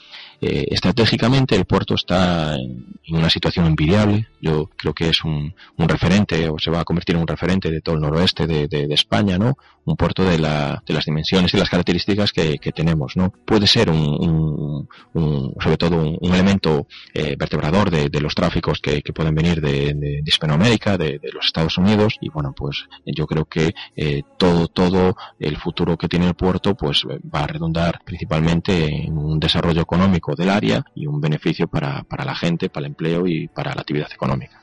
Eh, 0.43 0.69
estratégicamente 0.71 1.55
el 1.55 1.67
puerto 1.67 1.95
está 1.95 2.57
en, 2.57 2.87
una 3.11 3.29
situación 3.29 3.67
envidiable. 3.67 4.29
Yo 4.41 4.71
creo 4.77 4.95
que 4.95 5.09
es 5.09 5.25
un, 5.25 5.55
un, 5.77 5.89
referente 5.89 6.49
o 6.49 6.59
se 6.59 6.71
va 6.71 6.81
a 6.81 6.85
convertir 6.85 7.17
en 7.17 7.23
un 7.23 7.27
referente 7.27 7.71
de 7.71 7.81
todo 7.81 7.97
el 7.97 8.01
noroeste 8.01 8.47
de, 8.47 8.69
de, 8.69 8.87
España, 8.95 9.37
¿no? 9.37 9.59
Un 9.85 9.97
puerto 9.97 10.25
de, 10.25 10.39
la, 10.39 10.83
de 10.87 10.95
las 10.95 11.05
dimensiones 11.05 11.53
y 11.53 11.57
las 11.57 11.69
características 11.69 12.33
que, 12.33 12.59
que 12.59 12.73
tenemos, 12.73 13.17
¿no? 13.17 13.31
Puede 13.31 13.67
ser 13.67 13.91
un, 13.91 14.89
un 15.15 15.55
sobre 15.61 15.77
todo 15.77 15.97
un, 15.97 16.33
elemento 16.33 16.87
eh, 17.13 17.37
vertebrador 17.39 17.91
de, 17.91 18.21
los 18.21 18.35
tráficos 18.35 18.81
que, 18.81 19.03
que, 19.03 19.13
pueden 19.13 19.35
venir 19.35 19.61
de, 19.61 20.23
Hispanoamérica, 20.25 20.97
de, 20.97 21.21
los 21.33 21.47
Estados 21.47 21.77
Unidos 21.79 22.17
y 22.21 22.29
bueno, 22.29 22.55
pues 22.57 22.87
yo 23.05 23.27
creo 23.27 23.45
que 23.45 23.75
eh, 23.97 24.23
todo 24.39 24.69
todo 24.69 25.17
el 25.39 25.57
futuro 25.57 25.97
que 25.97 26.09
tiene 26.09 26.29
el 26.29 26.35
puerto 26.35 26.75
pues 26.75 27.05
va 27.07 27.41
a 27.41 27.47
redundar 27.47 28.01
principalmente 28.05 29.05
en 29.05 29.19
un 29.19 29.41
desarrollo 29.41 29.83
económico 29.83 30.30
del 30.35 30.51
área 30.51 30.85
y 30.95 31.07
un 31.07 31.21
beneficio 31.21 31.69
para, 31.69 32.03
para 32.05 32.25
la 32.25 32.35
gente, 32.35 32.69
para 32.69 32.87
el 32.87 32.93
empleo 32.93 33.27
y 33.27 33.49
para 33.49 33.75
la 33.75 33.81
actividad 33.81 34.09
económica. 34.13 34.61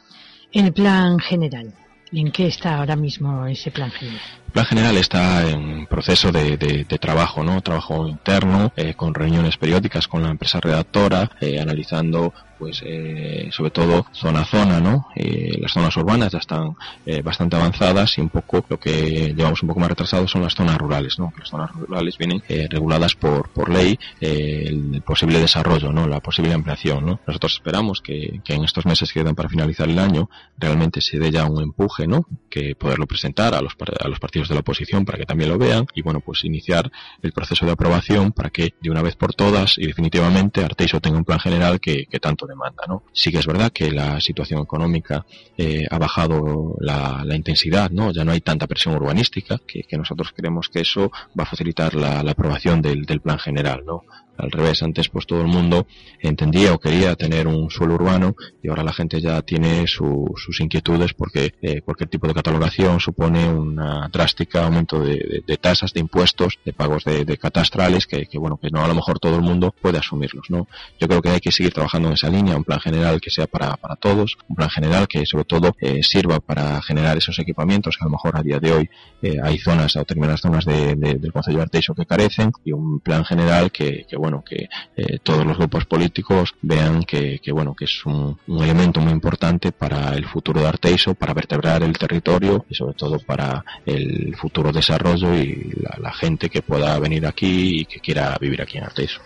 El 0.51 0.73
plan 0.73 1.19
general. 1.19 1.73
¿En 2.11 2.31
qué 2.31 2.47
está 2.47 2.77
ahora 2.77 2.95
mismo 2.95 3.45
ese 3.47 3.69
plan 3.69 3.91
general? 3.91 4.21
Plan 4.57 4.65
general 4.65 4.97
está 4.97 5.47
en 5.47 5.85
proceso 5.85 6.31
de, 6.31 6.83
trabajo, 6.99 7.43
¿no? 7.43 7.61
Trabajo 7.61 8.07
interno, 8.07 8.73
eh, 8.75 8.95
con 8.95 9.13
reuniones 9.13 9.55
periódicas 9.55 10.07
con 10.07 10.23
la 10.23 10.31
empresa 10.31 10.59
redactora, 10.59 11.29
eh, 11.39 11.59
analizando 11.61 12.33
pues 12.57 12.81
eh, 12.85 13.49
sobre 13.51 13.71
todo 13.71 14.05
zona 14.13 14.41
a 14.41 14.45
zona, 14.45 14.79
¿no? 14.79 15.07
Eh, 15.15 15.57
las 15.59 15.71
zonas 15.71 15.95
urbanas 15.97 16.31
ya 16.31 16.39
están 16.39 16.75
eh, 17.05 17.21
bastante 17.21 17.55
avanzadas 17.55 18.17
y 18.17 18.21
un 18.21 18.29
poco 18.29 18.65
lo 18.67 18.79
que 18.79 19.33
llevamos 19.35 19.61
un 19.61 19.69
poco 19.69 19.79
más 19.79 19.89
retrasado 19.89 20.27
son 20.27 20.41
las 20.41 20.55
zonas 20.55 20.77
rurales, 20.77 21.19
¿no? 21.19 21.31
Las 21.37 21.49
zonas 21.49 21.71
rurales 21.71 22.17
vienen 22.17 22.41
reguladas 22.69 23.15
por, 23.15 23.49
por 23.49 23.69
ley 23.69 23.97
el 24.19 25.01
posible 25.05 25.39
desarrollo, 25.39 25.91
¿no? 25.91 26.07
La 26.07 26.19
posible 26.19 26.53
ampliación, 26.53 27.05
¿no? 27.05 27.19
Nosotros 27.27 27.53
esperamos 27.53 28.01
que, 28.01 28.41
que 28.43 28.53
en 28.53 28.63
estos 28.63 28.85
meses 28.85 29.11
que 29.11 29.21
quedan 29.21 29.35
para 29.35 29.49
finalizar 29.49 29.89
el 29.89 29.99
año 29.99 30.29
realmente 30.57 31.01
se 31.01 31.19
dé 31.19 31.31
ya 31.31 31.45
un 31.45 31.61
empuje, 31.61 32.07
¿no? 32.07 32.25
Que 32.49 32.75
poderlo 32.75 33.05
presentar 33.07 33.53
a 33.53 33.61
los, 33.61 33.75
a 33.99 34.07
los 34.07 34.19
partidos 34.19 34.46
de 34.47 34.55
la 34.55 34.61
oposición 34.61 35.05
para 35.05 35.17
que 35.17 35.25
también 35.25 35.49
lo 35.49 35.57
vean 35.57 35.85
y 35.93 36.01
bueno, 36.01 36.21
pues 36.21 36.43
iniciar 36.43 36.91
el 37.21 37.31
proceso 37.31 37.65
de 37.65 37.71
aprobación 37.71 38.31
para 38.31 38.49
que 38.49 38.73
de 38.81 38.89
una 38.89 39.01
vez 39.01 39.15
por 39.15 39.33
todas 39.33 39.77
y 39.77 39.87
definitivamente 39.87 40.63
Arteiso 40.63 40.99
tenga 40.99 41.17
un 41.17 41.25
plan 41.25 41.39
general 41.39 41.79
que, 41.79 42.05
que 42.05 42.19
tanto 42.19 42.45
demanda. 42.45 42.83
¿no? 42.87 43.03
Sí 43.13 43.31
que 43.31 43.39
es 43.39 43.47
verdad 43.47 43.71
que 43.71 43.91
la 43.91 44.19
situación 44.19 44.61
económica 44.61 45.25
eh, 45.57 45.85
ha 45.89 45.97
bajado 45.97 46.75
la, 46.79 47.23
la, 47.25 47.35
intensidad, 47.35 47.89
¿no? 47.91 48.11
ya 48.11 48.23
no 48.23 48.31
hay 48.31 48.41
tanta 48.41 48.67
presión 48.67 48.95
urbanística, 48.95 49.59
que, 49.67 49.83
que 49.83 49.97
nosotros 49.97 50.33
creemos 50.35 50.69
que 50.69 50.81
eso 50.81 51.11
va 51.37 51.43
a 51.43 51.47
facilitar 51.47 51.95
la, 51.95 52.23
la 52.23 52.31
aprobación 52.31 52.81
del, 52.81 53.05
del 53.05 53.21
plan 53.21 53.39
general. 53.39 53.83
¿no? 53.85 54.03
al 54.37 54.51
revés, 54.51 54.83
antes 54.83 55.09
pues 55.09 55.25
todo 55.25 55.41
el 55.41 55.47
mundo 55.47 55.87
entendía 56.19 56.73
o 56.73 56.79
quería 56.79 57.15
tener 57.15 57.47
un 57.47 57.69
suelo 57.69 57.95
urbano 57.95 58.35
y 58.61 58.69
ahora 58.69 58.83
la 58.83 58.93
gente 58.93 59.19
ya 59.19 59.41
tiene 59.41 59.87
su, 59.87 60.33
sus 60.37 60.59
inquietudes 60.59 61.13
porque 61.13 61.53
eh, 61.61 61.81
cualquier 61.81 62.09
tipo 62.09 62.27
de 62.27 62.33
catalogación 62.33 62.99
supone 62.99 63.49
un 63.49 63.75
drástica 64.11 64.26
aumento 64.53 64.99
de, 64.99 65.57
tasas, 65.59 65.93
de 65.93 65.99
impuestos, 65.99 66.59
de 66.65 66.73
pagos 66.73 67.03
de, 67.03 67.37
catastrales 67.37 68.07
que, 68.07 68.27
bueno, 68.37 68.57
que 68.57 68.69
no 68.69 68.83
a 68.83 68.87
lo 68.87 68.95
mejor 68.95 69.19
todo 69.19 69.35
el 69.35 69.41
mundo 69.41 69.73
puede 69.81 69.97
asumirlos, 69.97 70.49
¿no? 70.49 70.67
Yo 70.99 71.07
creo 71.07 71.21
que 71.21 71.29
hay 71.29 71.39
que 71.39 71.51
seguir 71.51 71.73
trabajando 71.73 72.07
en 72.07 72.15
esa 72.15 72.29
línea, 72.29 72.55
un 72.55 72.63
plan 72.63 72.79
general 72.79 73.21
que 73.21 73.29
sea 73.29 73.47
para, 73.47 73.75
para 73.77 73.95
todos, 73.95 74.37
un 74.47 74.55
plan 74.55 74.69
general 74.69 75.07
que 75.07 75.25
sobre 75.25 75.45
todo 75.45 75.75
eh, 75.79 76.01
sirva 76.03 76.39
para 76.39 76.81
generar 76.81 77.17
esos 77.17 77.37
equipamientos 77.39 77.97
que 77.97 78.03
a 78.03 78.07
lo 78.07 78.11
mejor 78.11 78.37
a 78.37 78.41
día 78.41 78.59
de 78.59 78.71
hoy 78.71 78.89
eh, 79.21 79.37
hay 79.43 79.57
zonas 79.57 79.95
o 79.95 79.99
determinadas 79.99 80.41
zonas 80.41 80.65
de, 80.65 80.95
del 80.95 81.31
Consejo 81.31 81.57
de 81.57 81.63
Arteixo 81.63 81.93
que 81.93 82.05
carecen 82.05 82.51
y 82.63 82.71
un 82.71 82.99
plan 82.99 83.23
general 83.25 83.71
que, 83.71 84.05
que 84.09 84.17
bueno, 84.17 84.43
que 84.43 84.67
eh, 84.95 85.19
todos 85.23 85.45
los 85.45 85.57
grupos 85.57 85.85
políticos 85.85 86.55
vean 86.61 87.03
que, 87.03 87.39
bueno, 87.51 87.75
que 87.75 87.85
es 87.85 88.05
un, 88.05 88.37
elemento 88.47 88.99
muy 88.99 89.11
importante 89.11 89.71
para 89.71 90.13
el 90.15 90.25
futuro 90.25 90.61
de 90.61 90.67
Arteiso, 90.67 91.13
para 91.13 91.33
vertebrar 91.33 91.83
el 91.83 91.97
territorio 91.97 92.65
y 92.69 92.75
sobre 92.75 92.93
todo 92.93 93.19
para 93.19 93.63
el 93.85 94.16
futuro 94.37 94.71
desarrollo 94.71 95.33
y 95.35 95.71
la, 95.81 95.97
la 95.99 96.13
gente 96.13 96.49
que 96.49 96.61
pueda 96.61 96.97
venir 96.99 97.25
aquí 97.25 97.81
y 97.81 97.85
que 97.85 97.99
quiera 97.99 98.37
vivir 98.39 98.61
aquí 98.61 98.77
en 98.77 98.85
Arteiso. 98.85 99.21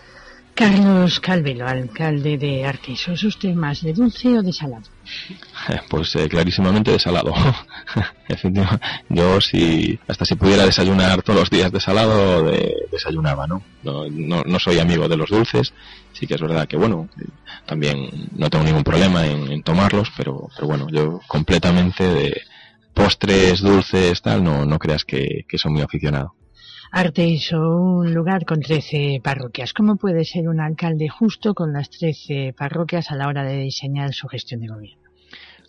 Carlos 0.54 1.18
Calvelo, 1.18 1.66
alcalde 1.66 2.36
de 2.36 2.66
Arteiso, 2.66 3.12
¿es 3.12 3.24
usted 3.24 3.54
más 3.54 3.80
de 3.82 3.94
dulce 3.94 4.38
o 4.38 4.42
de 4.42 4.52
salado? 4.52 4.82
Pues 5.88 6.14
eh, 6.16 6.28
clarísimamente 6.28 6.90
de 6.90 6.98
salado. 6.98 7.32
Yo 9.08 9.40
si 9.40 9.98
hasta 10.08 10.24
si 10.24 10.34
pudiera 10.34 10.64
desayunar 10.64 11.22
todos 11.22 11.40
los 11.40 11.50
días 11.50 11.70
de 11.70 11.80
salado, 11.80 12.50
desayunaba, 12.90 13.46
¿no? 13.46 13.62
¿no? 13.82 14.08
No, 14.08 14.58
soy 14.58 14.80
amigo 14.80 15.08
de 15.08 15.16
los 15.16 15.30
dulces. 15.30 15.72
Sí 16.12 16.26
que 16.26 16.34
es 16.34 16.40
verdad 16.40 16.66
que, 16.66 16.76
bueno, 16.76 17.08
también 17.64 18.28
no 18.34 18.50
tengo 18.50 18.64
ningún 18.64 18.82
problema 18.82 19.24
en, 19.24 19.62
tomarlos, 19.62 20.10
pero, 20.16 20.48
pero 20.54 20.66
bueno, 20.66 20.88
yo 20.90 21.20
completamente 21.28 22.04
de 22.04 22.42
postres, 22.94 23.60
dulces, 23.60 24.22
tal, 24.22 24.42
no, 24.44 24.66
no 24.66 24.78
creas 24.78 25.04
que, 25.04 25.44
que 25.48 25.58
soy 25.58 25.72
muy 25.72 25.82
aficionado. 25.82 26.34
Arteiso, 26.90 27.58
un 27.58 28.12
lugar 28.12 28.44
con 28.44 28.60
13 28.60 29.20
parroquias. 29.24 29.72
¿Cómo 29.72 29.96
puede 29.96 30.24
ser 30.26 30.48
un 30.48 30.60
alcalde 30.60 31.08
justo 31.08 31.54
con 31.54 31.72
las 31.72 31.88
13 31.88 32.54
parroquias 32.56 33.10
a 33.10 33.16
la 33.16 33.28
hora 33.28 33.44
de 33.44 33.58
diseñar 33.60 34.12
su 34.12 34.28
gestión 34.28 34.60
de 34.60 34.68
gobierno? 34.68 35.01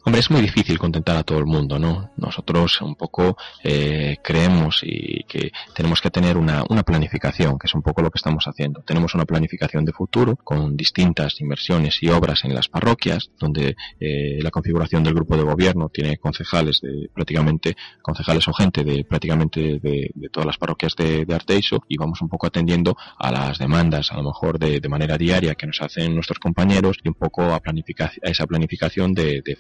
Hombre, 0.06 0.20
es 0.20 0.30
muy 0.30 0.42
difícil 0.42 0.78
contentar 0.78 1.16
a 1.16 1.24
todo 1.24 1.40
el 1.40 1.46
mundo, 1.46 1.80
¿no? 1.80 2.12
Nosotros 2.18 2.82
un 2.82 2.96
poco 2.96 3.38
eh, 3.64 4.18
creemos 4.22 4.82
y 4.84 5.24
que 5.24 5.52
tenemos 5.74 6.02
que 6.02 6.10
tener 6.10 6.38
una, 6.38 6.66
una, 6.70 6.84
planificación, 6.84 7.58
que 7.58 7.68
es 7.68 7.74
un 7.74 7.82
poco 7.82 8.02
lo 8.02 8.12
que 8.12 8.18
estamos 8.18 8.44
haciendo. 8.46 8.82
Tenemos 8.82 9.16
una 9.16 9.24
planificación 9.24 9.86
de 9.86 9.94
futuro 9.94 10.36
con 10.36 10.76
distintas 10.76 11.40
inversiones 11.40 12.04
y 12.04 12.10
obras 12.10 12.44
en 12.44 12.54
las 12.54 12.68
parroquias, 12.68 13.30
donde 13.40 13.78
eh, 13.98 14.40
la 14.42 14.52
configuración 14.52 15.06
del 15.06 15.14
grupo 15.14 15.38
de 15.38 15.44
gobierno 15.44 15.88
tiene 15.88 16.18
concejales 16.18 16.82
de 16.82 17.10
prácticamente, 17.14 17.78
concejales 18.02 18.46
o 18.50 18.54
gente 18.54 18.84
de 18.84 19.06
prácticamente 19.06 19.80
de, 19.80 20.12
de 20.14 20.30
todas 20.30 20.48
las 20.48 20.58
parroquias 20.58 20.98
de, 20.98 21.24
de, 21.24 21.34
Arteixo 21.34 21.82
y 21.88 21.96
vamos 21.96 22.22
un 22.22 22.28
poco 22.28 22.48
atendiendo 22.48 22.98
a 23.18 23.32
las 23.32 23.58
demandas, 23.58 24.12
a 24.12 24.18
lo 24.18 24.24
mejor 24.24 24.60
de, 24.60 24.82
de 24.82 24.90
manera 24.90 25.18
diaria 25.18 25.56
que 25.56 25.66
nos 25.66 25.82
hacen 25.82 26.14
nuestros 26.14 26.40
compañeros 26.40 26.98
y 27.02 27.08
un 27.08 27.16
poco 27.16 27.44
a, 27.54 27.62
planificar, 27.62 28.12
a 28.22 28.30
esa 28.30 28.46
planificación 28.46 29.14
de, 29.14 29.42
de 29.42 29.56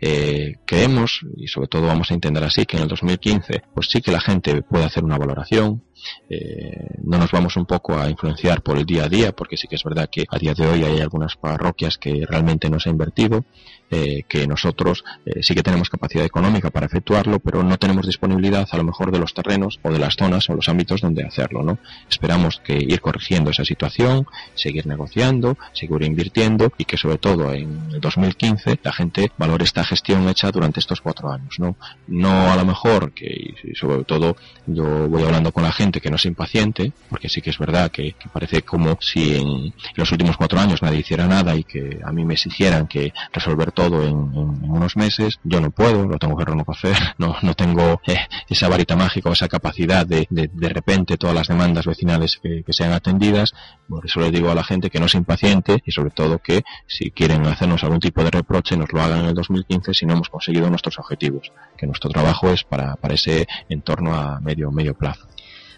Eh, 0.00 0.56
creemos, 0.64 1.20
y 1.36 1.48
sobre 1.48 1.68
todo 1.68 1.86
vamos 1.86 2.10
a 2.10 2.14
entender 2.14 2.42
así, 2.44 2.66
que 2.66 2.76
en 2.76 2.84
el 2.84 2.88
2015, 2.88 3.62
pues 3.74 3.88
sí 3.90 4.00
que 4.00 4.12
la 4.12 4.20
gente 4.20 4.62
puede 4.62 4.84
hacer 4.84 5.04
una 5.04 5.18
valoración, 5.18 5.82
eh, 6.30 6.96
no 7.02 7.18
nos 7.18 7.30
vamos 7.30 7.56
un 7.56 7.66
poco 7.66 7.98
a 7.98 8.08
influenciar 8.08 8.62
por 8.62 8.78
el 8.78 8.86
día 8.86 9.04
a 9.04 9.08
día, 9.08 9.32
porque 9.32 9.58
sí 9.58 9.68
que 9.68 9.76
es 9.76 9.84
verdad 9.84 10.08
que 10.10 10.24
a 10.30 10.38
día 10.38 10.54
de 10.54 10.66
hoy 10.66 10.82
hay 10.82 11.00
algunas 11.00 11.36
parroquias 11.36 11.98
que 11.98 12.24
realmente 12.26 12.70
no 12.70 12.80
se 12.80 12.88
ha 12.88 12.92
invertido, 12.92 13.44
eh, 13.90 14.22
que 14.28 14.46
nosotros 14.46 15.04
sí 15.42 15.54
que 15.54 15.62
tenemos 15.62 15.90
capacidad 15.90 16.24
económica 16.24 16.70
para 16.70 16.86
efectuarlo, 16.86 17.40
pero 17.40 17.62
no 17.62 17.76
tenemos 17.76 18.06
disponibilidad 18.06 18.66
a 18.70 18.76
lo 18.76 18.84
mejor 18.84 19.10
de 19.10 19.18
los 19.18 19.34
terrenos 19.34 19.78
o 19.82 19.92
de 19.92 19.98
las 19.98 20.14
zonas 20.14 20.48
o 20.48 20.54
los 20.54 20.68
ámbitos 20.68 21.00
donde 21.00 21.24
hacerlo, 21.24 21.62
¿no? 21.62 21.78
Esperamos 22.08 22.60
que 22.64 22.74
ir 22.74 23.00
corrigiendo 23.00 23.50
esa 23.50 23.64
situación, 23.64 24.26
seguir 24.54 24.86
negociando, 24.86 25.58
seguir 25.72 26.02
invirtiendo 26.02 26.72
y 26.78 26.84
que 26.84 26.96
sobre 26.96 27.18
todo 27.18 27.52
en 27.52 27.90
el 27.92 28.00
2015 28.00 28.78
la 28.82 28.92
gente 28.92 29.30
valore 29.36 29.49
esta 29.58 29.84
gestión 29.84 30.28
hecha 30.28 30.50
durante 30.50 30.80
estos 30.80 31.00
cuatro 31.00 31.30
años, 31.30 31.58
¿no? 31.58 31.76
No 32.06 32.52
a 32.52 32.56
lo 32.56 32.64
mejor 32.64 33.12
que 33.12 33.54
y 33.64 33.74
sobre 33.74 34.04
todo 34.04 34.36
yo 34.66 35.08
voy 35.08 35.22
hablando 35.24 35.52
con 35.52 35.62
la 35.62 35.72
gente 35.72 36.00
que 36.00 36.10
no 36.10 36.16
es 36.16 36.24
impaciente, 36.26 36.92
porque 37.08 37.28
sí 37.28 37.40
que 37.40 37.50
es 37.50 37.58
verdad 37.58 37.90
que, 37.90 38.14
parece 38.32 38.62
como 38.62 38.98
si 39.00 39.36
en 39.36 39.74
los 39.94 40.10
últimos 40.12 40.36
cuatro 40.36 40.60
años 40.60 40.82
nadie 40.82 41.00
hiciera 41.00 41.26
nada 41.26 41.54
y 41.54 41.64
que 41.64 42.00
a 42.04 42.12
mí 42.12 42.24
me 42.24 42.34
exigieran 42.34 42.86
que 42.86 43.12
resolver 43.32 43.72
todo 43.72 44.02
en, 44.04 44.16
unos 44.16 44.96
meses. 44.96 45.38
Yo 45.44 45.60
no 45.60 45.70
puedo, 45.70 46.06
lo 46.06 46.18
tengo 46.18 46.36
que 46.36 46.44
reconocer, 46.44 46.96
no, 47.18 47.36
no 47.42 47.54
tengo 47.54 48.00
eh, 48.06 48.16
esa 48.48 48.68
varita 48.68 48.96
mágica 48.96 49.30
o 49.30 49.32
esa 49.32 49.48
capacidad 49.48 50.06
de, 50.06 50.26
de, 50.30 50.68
repente 50.68 51.16
todas 51.16 51.34
las 51.34 51.48
demandas 51.48 51.86
vecinales 51.86 52.38
que, 52.42 52.62
sean 52.70 52.92
atendidas. 52.92 53.52
Por 53.88 54.06
eso 54.06 54.20
le 54.20 54.30
digo 54.30 54.50
a 54.50 54.54
la 54.54 54.62
gente 54.62 54.90
que 54.90 55.00
no 55.00 55.06
es 55.06 55.14
impaciente 55.14 55.82
y 55.84 55.90
sobre 55.90 56.10
todo 56.10 56.38
que 56.38 56.62
si 56.86 57.10
quieren 57.10 57.44
hacernos 57.46 57.82
algún 57.82 57.98
tipo 57.98 58.22
de 58.22 58.30
reproche 58.30 58.76
nos 58.76 58.92
lo 58.92 59.02
hagan 59.02 59.20
en 59.20 59.26
el 59.26 59.34
2015 59.40 59.94
si 59.94 60.06
no 60.06 60.14
hemos 60.14 60.28
conseguido 60.28 60.68
nuestros 60.68 60.98
objetivos, 60.98 61.52
que 61.76 61.86
nuestro 61.86 62.10
trabajo 62.10 62.50
es 62.50 62.64
para, 62.64 62.96
para 62.96 63.14
ese 63.14 63.46
entorno 63.68 64.14
a 64.14 64.40
medio, 64.40 64.70
medio 64.70 64.94
plazo. 64.94 65.26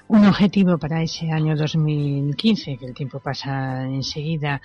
Un 0.09 0.27
objetivo 0.27 0.77
para 0.79 1.03
ese 1.03 1.31
año 1.31 1.57
2015, 1.57 2.77
que 2.77 2.87
el 2.87 2.93
tiempo 2.93 3.21
pasa 3.21 3.85
enseguida, 3.85 4.61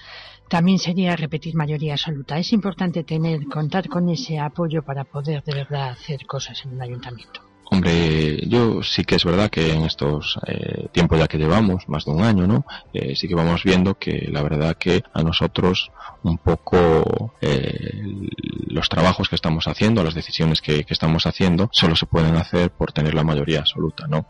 también 0.49 0.79
sería 0.79 1.15
repetir 1.15 1.55
mayoría 1.55 1.93
absoluta. 1.93 2.37
Es 2.37 2.51
importante 2.51 3.03
tener, 3.03 3.45
contar 3.45 3.87
con 3.87 4.09
ese 4.09 4.39
apoyo 4.39 4.83
para 4.83 5.05
poder 5.05 5.43
de 5.43 5.53
verdad 5.53 5.89
hacer 5.89 6.25
cosas 6.25 6.65
en 6.65 6.73
un 6.73 6.81
ayuntamiento. 6.81 7.46
Hombre, 7.69 8.47
yo 8.47 8.81
sí 8.81 9.03
que 9.03 9.15
es 9.15 9.25
verdad 9.25 9.49
que 9.49 9.73
en 9.73 9.83
estos 9.83 10.39
eh, 10.47 10.87
tiempos 10.93 11.19
ya 11.19 11.27
que 11.27 11.37
llevamos, 11.37 11.87
más 11.89 12.05
de 12.05 12.11
un 12.11 12.23
año, 12.23 12.47
¿no? 12.47 12.65
Eh, 12.93 13.15
sí 13.15 13.27
que 13.27 13.35
vamos 13.35 13.63
viendo 13.63 13.95
que 13.95 14.29
la 14.31 14.41
verdad 14.41 14.77
que 14.77 15.03
a 15.13 15.21
nosotros 15.21 15.91
un 16.23 16.37
poco 16.37 17.33
eh, 17.41 18.29
los 18.67 18.87
trabajos 18.87 19.27
que 19.27 19.35
estamos 19.35 19.67
haciendo, 19.67 20.03
las 20.03 20.15
decisiones 20.15 20.61
que, 20.61 20.85
estamos 20.87 21.25
haciendo, 21.25 21.69
solo 21.73 21.95
se 21.95 22.05
pueden 22.05 22.37
hacer 22.37 22.71
por 22.71 22.93
tener 22.93 23.13
la 23.13 23.23
mayoría 23.23 23.59
absoluta, 23.59 24.07
¿no? 24.07 24.27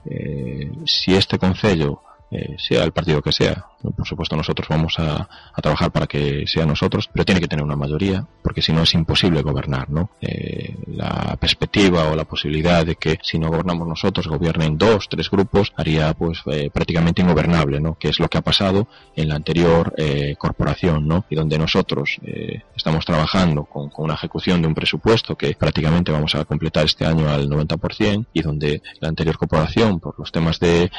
si 0.86 1.14
este 1.14 1.38
concello 1.38 2.02
eh, 2.30 2.58
sea 2.58 2.84
el 2.84 2.92
partido 2.92 3.22
que 3.22 3.32
sea. 3.32 3.66
Por 3.96 4.06
supuesto, 4.06 4.36
nosotros 4.36 4.68
vamos 4.68 4.96
a, 4.98 5.30
trabajar 5.62 5.92
para 5.92 6.08
que 6.08 6.46
sea 6.46 6.66
nosotros, 6.66 7.10
pero 7.12 7.24
tiene 7.24 7.40
que 7.40 7.48
tener 7.48 7.64
una 7.64 7.76
mayoría, 7.76 8.26
porque 8.42 8.62
si 8.62 8.74
no 8.74 8.82
es 8.84 8.94
imposible 8.94 9.42
gobernar, 9.42 9.90
¿no? 9.90 10.10
Eh, 10.20 10.76
la 10.88 11.38
perspectiva 11.40 12.10
o 12.10 12.16
la 12.16 12.26
posibilidad 12.26 12.86
de 12.86 12.96
que 12.96 13.18
si 13.22 13.40
no 13.40 13.50
gobernamos 13.50 13.88
nosotros 13.88 14.28
gobiernen 14.28 14.78
dos, 14.78 15.08
tres 15.10 15.30
grupos, 15.30 15.74
haría 15.78 16.14
pues 16.14 16.42
eh, 16.48 16.70
prácticamente 16.72 17.22
ingobernable, 17.22 17.80
¿no? 17.80 17.96
Que 17.98 18.10
es 18.10 18.20
lo 18.20 18.28
que 18.28 18.38
ha 18.38 18.42
pasado 18.42 18.88
en 19.16 19.30
la 19.30 19.36
anterior 19.36 19.94
corporación, 20.38 21.08
¿no? 21.08 21.26
Y 21.30 21.36
donde 21.36 21.58
nosotros 21.58 22.18
estamos 22.76 23.06
trabajando 23.06 23.64
con, 23.64 23.90
una 23.98 24.16
ejecución 24.16 24.62
de 24.62 24.68
un 24.68 24.76
presupuesto 24.76 25.36
que 25.36 25.56
prácticamente 25.56 26.12
vamos 26.12 26.36
a 26.36 26.46
completar 26.46 26.86
este 26.86 27.06
año 27.06 27.30
al 27.30 27.50
90% 27.50 28.28
y 28.34 28.42
donde 28.42 28.82
la 29.00 29.10
anterior 29.10 29.38
corporación, 29.38 30.00
por 30.00 30.18
los 30.20 30.32
temas 30.32 30.60
de 30.60 30.90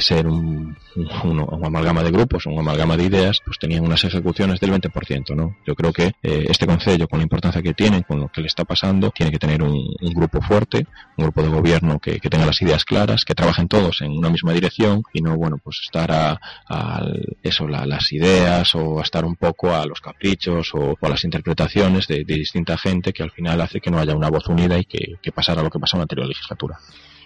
ser 0.00 0.26
un 0.26 0.77
un, 0.96 1.40
un, 1.40 1.64
amalgama 1.64 2.02
de 2.02 2.10
grupos, 2.10 2.46
un 2.46 2.58
amalgama 2.58 2.96
de 2.96 3.04
ideas, 3.04 3.40
pues 3.44 3.58
tenían 3.58 3.84
unas 3.84 4.04
ejecuciones 4.04 4.60
del 4.60 4.72
20%, 4.72 5.34
¿no? 5.34 5.56
Yo 5.66 5.74
creo 5.74 5.92
que 5.92 6.12
eh, 6.22 6.46
este 6.48 6.66
Consejo, 6.66 7.08
con 7.08 7.18
la 7.18 7.22
importancia 7.22 7.62
que 7.62 7.74
tiene, 7.74 8.04
con 8.04 8.20
lo 8.20 8.28
que 8.28 8.40
le 8.40 8.46
está 8.46 8.64
pasando, 8.64 9.10
tiene 9.10 9.32
que 9.32 9.38
tener 9.38 9.62
un, 9.62 9.78
grupo 10.14 10.40
fuerte, 10.40 10.86
un 11.16 11.24
grupo 11.24 11.42
de 11.42 11.48
gobierno 11.48 11.98
que, 11.98 12.18
tenga 12.20 12.44
las 12.44 12.60
ideas 12.60 12.84
claras, 12.84 13.24
que 13.24 13.34
trabajen 13.34 13.68
todos 13.68 14.02
en 14.02 14.12
una 14.12 14.28
misma 14.28 14.52
dirección 14.52 15.02
y 15.14 15.22
no, 15.22 15.36
bueno, 15.36 15.58
pues 15.62 15.80
estar 15.82 16.10
a, 16.12 16.38
eso, 17.42 17.66
las 17.68 18.12
ideas 18.12 18.74
o 18.74 18.98
a 18.98 19.02
estar 19.02 19.24
un 19.24 19.36
poco 19.36 19.74
a 19.74 19.86
los 19.86 20.00
caprichos 20.00 20.74
o, 20.74 20.96
a 21.00 21.08
las 21.08 21.24
interpretaciones 21.24 22.06
de, 22.06 22.24
distinta 22.24 22.76
gente 22.76 23.12
que 23.12 23.22
al 23.22 23.30
final 23.30 23.60
hace 23.60 23.80
que 23.80 23.90
no 23.90 23.98
haya 23.98 24.14
una 24.14 24.28
voz 24.28 24.46
unida 24.48 24.78
y 24.78 24.84
que, 24.84 25.14
que 25.22 25.32
pasara 25.32 25.62
lo 25.62 25.70
que 25.70 25.78
pasó 25.78 25.96
en 25.96 26.00
la 26.00 26.04
anterior 26.04 26.28
legislatura 26.28 26.78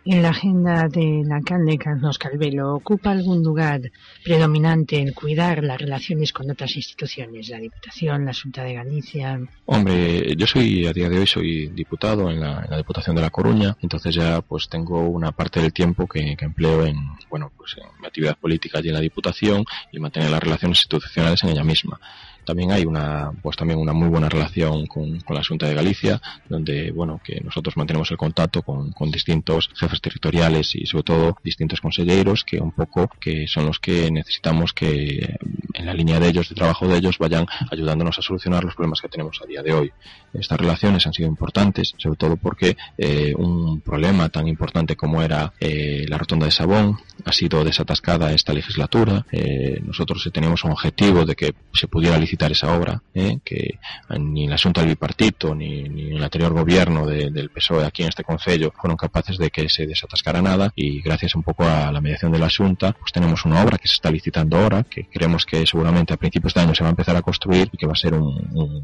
en 0.05 0.23
la 0.23 0.31
agenda 0.31 0.89
del 0.89 1.31
alcalde 1.31 1.79
Carlos 1.79 2.19
Calvelo 2.19 2.75
ocupa 2.75 3.13
algún 3.13 3.43
lugar 3.43 3.81
predominante 4.25 4.99
en 4.99 5.13
cuidar 5.13 5.63
las 5.63 5.81
relaciones 5.81 6.33
con 6.33 6.51
otras 6.51 6.75
instituciones, 6.77 7.49
la 7.49 7.59
Diputación, 7.59 8.25
la 8.25 8.33
Junta 8.35 8.65
de 8.65 8.75
Galicia. 8.75 9.41
Hombre, 9.67 10.35
yo 10.37 10.47
soy 10.47 10.87
a 10.87 10.93
día 10.93 11.09
de 11.09 11.19
hoy 11.19 11.27
soy 11.27 11.69
diputado 11.69 12.31
en 12.31 12.41
la, 12.41 12.77
Diputación 12.77 13.15
de 13.15 13.23
La 13.23 13.31
Coruña, 13.31 13.77
entonces 13.81 14.15
ya 14.15 14.41
pues 14.41 14.69
tengo 14.69 15.09
una 15.09 15.31
parte 15.33 15.61
del 15.61 15.73
tiempo 15.73 16.07
que, 16.07 16.37
empleo 16.41 16.85
en 16.85 16.97
bueno 17.31 17.53
pues 17.57 17.77
en 17.77 18.01
mi 18.01 18.07
actividad 18.07 18.37
política 18.37 18.79
allí 18.79 18.89
en 18.89 18.95
la 18.95 19.01
Diputación 19.01 19.65
y 19.93 20.01
mantener 20.01 20.31
las 20.31 20.43
relaciones 20.43 20.79
institucionales 20.79 21.43
en 21.45 21.51
ella 21.51 21.63
misma. 21.63 22.01
También 22.45 22.73
hay 22.73 22.85
una, 22.85 23.31
pues 23.43 23.57
también 23.57 23.79
una 23.79 23.93
muy 23.93 24.09
buena 24.09 24.29
relación 24.29 24.87
con, 24.87 25.21
con 25.21 25.37
la 25.37 25.45
Junta 25.45 25.67
de 25.67 25.75
Galicia, 25.75 26.21
donde, 26.49 26.91
bueno, 26.91 27.21
que 27.25 27.41
nosotros 27.41 27.77
mantenemos 27.77 28.11
el 28.11 28.17
contacto 28.17 28.63
con, 28.63 28.93
con 28.93 29.11
distintos 29.11 29.71
jefes 29.75 30.01
territoriales 30.01 30.75
y 30.75 30.87
sobre 30.87 31.05
todo 31.05 31.37
distintos 31.43 31.81
consejeros 31.81 32.45
que 32.45 32.61
un 32.61 32.73
poco 32.73 33.09
que 33.21 33.47
son 33.47 33.67
los 33.67 33.79
que 33.79 34.11
necesitamos 34.11 34.73
que 34.73 35.37
en 35.75 35.87
la 35.87 35.95
línea 35.95 36.21
de 36.21 36.29
ellos, 36.29 36.49
de 36.49 36.55
trabajo 36.55 36.87
de 36.87 36.97
ellos, 36.97 37.19
vayan 37.19 37.47
ayudándonos 37.71 38.19
a 38.19 38.23
solucionar 38.23 38.65
los 38.65 38.75
problemas 38.75 39.01
que 39.01 39.09
tenemos 39.09 39.41
a 39.43 39.47
día 39.47 39.63
de 39.63 39.73
hoy. 39.73 39.93
Estas 40.33 40.59
relaciones 40.59 41.07
han 41.07 41.13
sido 41.13 41.29
importantes, 41.29 41.95
sobre 41.99 42.17
todo 42.17 42.37
porque 42.37 42.77
eh, 42.97 43.35
un 43.37 43.81
problema 43.81 44.29
tan 44.29 44.49
importante 44.49 44.97
como 44.97 45.23
era 45.23 45.53
eh, 45.61 46.05
la 46.09 46.19
rotonda 46.19 46.47
de 46.47 46.53
Sabón, 46.53 46.99
ha 47.25 47.33
sido 47.33 47.65
desatascada 47.65 48.33
esta 48.33 48.53
legislatura. 48.53 49.27
Eh, 49.31 49.81
nosotros 49.85 50.29
teníamos 50.33 50.65
un 50.65 50.73
objetivo 50.73 51.25
de 51.25 51.35
que 51.35 51.55
se 51.73 51.89
pudiera 51.89 52.19
licitar 52.19 52.32
esa 52.53 52.77
obra, 52.77 53.03
eh, 53.15 53.39
que 53.45 53.79
ni 54.19 54.47
la 54.49 54.59
Junta 54.59 54.81
del 54.81 54.91
Bipartito 54.91 55.55
ni, 55.55 55.83
ni 55.85 56.17
el 56.17 56.23
anterior 56.23 56.53
gobierno 56.53 57.07
del 57.07 57.51
PSOE 57.51 57.85
aquí 57.85 58.03
en 58.03 58.09
este 58.09 58.25
Concello 58.25 58.73
fueron 58.77 58.97
capaces 58.97 59.39
de 59.39 59.51
que 59.51 59.69
se 59.69 59.87
desatascara 59.87 60.43
nada 60.43 60.73
y 60.75 61.01
gracias 61.03 61.35
un 61.35 61.43
poco 61.43 61.65
a 61.65 61.93
la 61.93 62.01
mediación 62.01 62.33
de 62.33 62.39
la 62.39 62.49
Junta 62.49 62.93
pues 62.93 63.13
tenemos 63.13 63.45
una 63.45 63.63
obra 63.63 63.79
que 63.79 63.89
se 63.89 63.95
está 63.95 64.11
licitando 64.11 64.57
ahora, 64.57 64.83
que 64.85 65.07
creemos 65.09 65.47
que 65.47 65.67
seguramente 65.67 66.15
a 66.15 66.17
principios 66.17 66.55
de 66.55 66.61
año 66.61 66.75
se 66.75 66.83
va 66.83 66.89
a 66.89 66.97
empezar 66.97 67.17
a 67.17 67.23
construir 67.23 67.69
y 67.73 67.77
que 67.77 67.87
va 67.87 67.93
a 67.93 67.97
ser 67.97 68.15
un, 68.15 68.83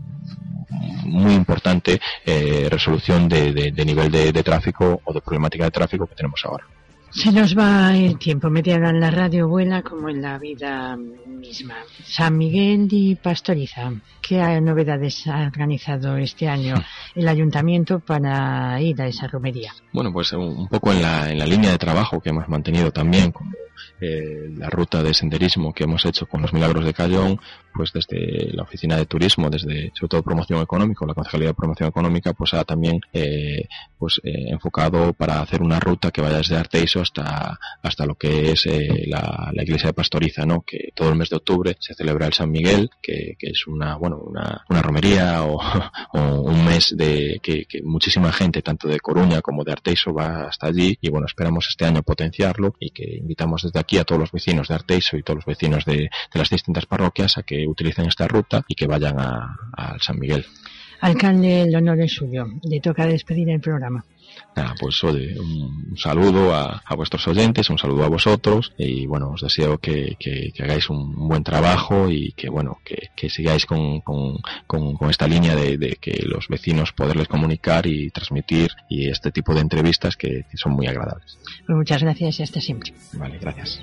muy 1.04 1.34
importante 1.34 2.00
eh, 2.24 2.68
resolución 2.70 3.28
de, 3.28 3.72
nivel 3.84 4.11
de 4.11 4.42
tráfico 4.42 5.00
o 5.04 5.12
de 5.12 5.20
problemática 5.20 5.64
de 5.64 5.70
tráfico 5.70 6.06
que 6.06 6.14
tenemos 6.14 6.44
ahora. 6.44 6.64
Se 7.11 7.33
nos 7.33 7.57
va 7.57 7.97
el 7.97 8.18
tiempo, 8.18 8.51
media 8.51 8.77
en 8.77 9.01
la 9.01 9.11
radio 9.11 9.49
vuela 9.49 9.83
como 9.83 10.09
en 10.09 10.21
la 10.21 10.38
vida 10.38 10.97
misma. 10.97 11.77
San 12.05 12.37
Miguel 12.37 12.87
y 12.90 13.14
Pastoriza, 13.14 13.92
¿qué 14.21 14.61
novedades 14.61 15.27
ha 15.27 15.47
organizado 15.47 16.16
este 16.16 16.49
año 16.49 16.75
el 17.14 17.27
ayuntamiento 17.27 18.01
para 18.01 18.81
ir 18.81 19.01
a 19.01 19.07
esa 19.07 19.27
romería? 19.27 19.73
Bueno, 19.92 20.12
pues 20.12 20.33
un 20.33 20.68
poco 20.68 20.92
en 20.92 21.03
la, 21.03 21.31
en 21.31 21.38
la 21.38 21.47
línea 21.47 21.71
de 21.71 21.79
trabajo 21.79 22.21
que 22.21 22.29
hemos 22.29 22.49
mantenido 22.49 22.90
también, 22.90 23.33
como 23.33 23.51
eh, 24.01 24.51
la 24.57 24.71
ruta 24.71 25.03
de 25.03 25.14
senderismo 25.14 25.73
que 25.73 25.85
hemos 25.85 26.05
hecho 26.05 26.27
con 26.27 26.43
los 26.43 26.53
Milagros 26.53 26.85
de 26.85 26.95
Cayón, 26.95 27.41
pues 27.79 27.93
desde 27.93 28.53
la 28.53 28.64
oficina 28.64 28.97
de 28.97 29.07
turismo, 29.07 29.49
desde 29.49 29.93
sobre 29.95 30.09
todo 30.09 30.23
promoción 30.25 30.61
económica, 30.61 31.07
la 31.07 31.14
Concejalía 31.14 31.49
de 31.49 31.55
Promoción 31.55 31.88
Económica, 31.88 32.33
pues 32.33 32.53
ha 32.55 32.64
también 32.64 33.01
eh, 33.12 33.69
pues 33.97 34.21
eh, 34.25 34.47
enfocado 34.49 35.12
para 35.12 35.41
hacer 35.41 35.62
una 35.62 35.79
ruta 35.79 36.11
que 36.11 36.21
vaya 36.21 36.38
desde 36.38 36.57
Arteiso 36.57 37.01
hasta 37.01 37.57
hasta 37.81 38.05
lo 38.05 38.17
que 38.17 38.51
es 38.51 38.67
eh, 38.67 39.05
la, 39.07 39.53
la, 39.53 39.62
iglesia 39.62 39.91
de 39.91 39.93
Pastoriza, 39.93 40.45
¿no? 40.45 40.62
Que 40.62 40.91
todo 40.93 41.11
el 41.11 41.14
mes 41.14 41.31
de 41.31 41.37
octubre 41.37 41.77
se 41.79 41.95
celebra 41.95 42.27
el 42.27 42.33
San 42.33 42.51
Miguel, 42.51 42.91
que, 43.01 43.37
que 43.38 43.51
es 43.51 43.67
una 43.69 43.97
bueno 43.97 44.17
una, 44.17 44.64
una 44.69 44.83
romería 44.83 45.45
o, 45.45 45.61
o, 46.14 46.41
un 46.43 46.64
mes 46.64 46.97
de 46.97 47.38
que, 47.41 47.64
que, 47.67 47.81
muchísima 47.83 48.33
gente 48.33 48.61
tanto 48.61 48.88
de 48.88 48.99
Coruña 48.99 49.41
como 49.41 49.62
de 49.62 49.71
Arteiso 49.71 50.12
va 50.12 50.49
hasta 50.49 50.67
allí 50.67 50.99
y 51.01 51.11
bueno 51.11 51.27
esperamos 51.27 51.67
este 51.69 51.85
año 51.85 52.03
potenciarlo 52.03 52.75
y 52.81 52.91
que 52.91 53.05
invitamos 53.05 53.67
desde 53.68 53.81
aquí 53.81 53.98
a 53.98 54.04
todos 54.04 54.20
los 54.20 54.33
vecinos 54.33 54.68
de 54.68 54.74
Arteiso 54.74 55.16
y 55.16 55.22
todos 55.22 55.37
los 55.38 55.46
vecinos 55.46 55.85
de, 55.85 56.11
las 56.35 56.50
distintas 56.50 56.87
parroquias 56.87 57.38
a 57.38 57.42
que 57.42 57.66
utilicen 57.66 58.07
esta 58.07 58.26
ruta 58.28 58.64
y 58.68 58.74
que 58.74 58.87
vayan 58.87 59.16
al 59.18 60.00
San 60.00 60.18
Miguel. 60.18 60.44
Alcalde, 61.00 61.62
el 61.62 61.76
honor 61.76 62.00
es 62.00 62.12
suyo. 62.12 62.46
Le 62.64 62.81
toca 62.81 63.07
despedir 63.07 63.48
el 63.50 63.61
programa. 63.61 64.04
Nada, 64.57 64.74
pues 64.81 65.03
oye, 65.05 65.38
un 65.38 65.96
saludo 65.96 66.55
a, 66.55 66.83
a, 66.85 66.94
vuestros 66.96 67.27
oyentes, 67.29 67.70
un 67.70 67.79
saludo 67.79 68.05
a 68.05 68.09
vosotros 68.09 68.72
y 68.77 69.07
bueno, 69.07 69.31
os 69.31 69.42
deseo 69.42 69.79
que, 69.79 70.16
que, 70.18 70.51
que 70.53 70.62
hagáis 70.62 70.90
un 70.90 71.29
buen 71.29 71.44
trabajo 71.44 72.11
y 72.11 72.33
que 72.33 72.48
bueno, 72.48 72.79
que, 72.85 73.11
que 73.14 73.31
sigáis 73.31 73.66
con, 73.66 74.01
con, 74.01 74.38
con, 74.66 74.94
con, 74.94 75.11
esta 75.11 75.29
línea 75.29 75.55
de, 75.55 75.79
de, 75.79 75.96
que 76.01 76.22
los 76.24 76.48
vecinos 76.48 76.92
poderles 76.92 77.29
comunicar 77.29 77.87
y 77.87 78.11
transmitir 78.11 78.70
y 78.88 79.09
este 79.09 79.31
tipo 79.31 79.55
de 79.55 79.61
entrevistas 79.61 80.16
que, 80.16 80.44
son 80.55 80.72
muy 80.72 80.87
agradables. 80.87 81.38
Pues 81.66 81.77
muchas 81.77 82.03
gracias 82.03 82.40
y 82.40 82.42
hasta 82.42 82.61
siempre. 82.61 82.92
Vale, 83.12 83.38
gracias. 83.38 83.81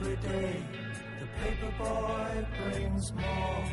Every 0.00 0.16
day 0.16 0.62
the 1.20 1.26
paper 1.40 1.72
boy 1.78 2.46
brings 2.58 3.12
more. 3.12 3.64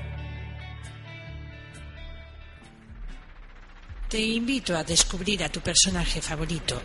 Te 4.08 4.22
invito 4.22 4.78
a 4.78 4.84
descubrir 4.84 5.44
a 5.44 5.50
tu 5.50 5.60
personaje 5.60 6.22
favorito 6.22 6.82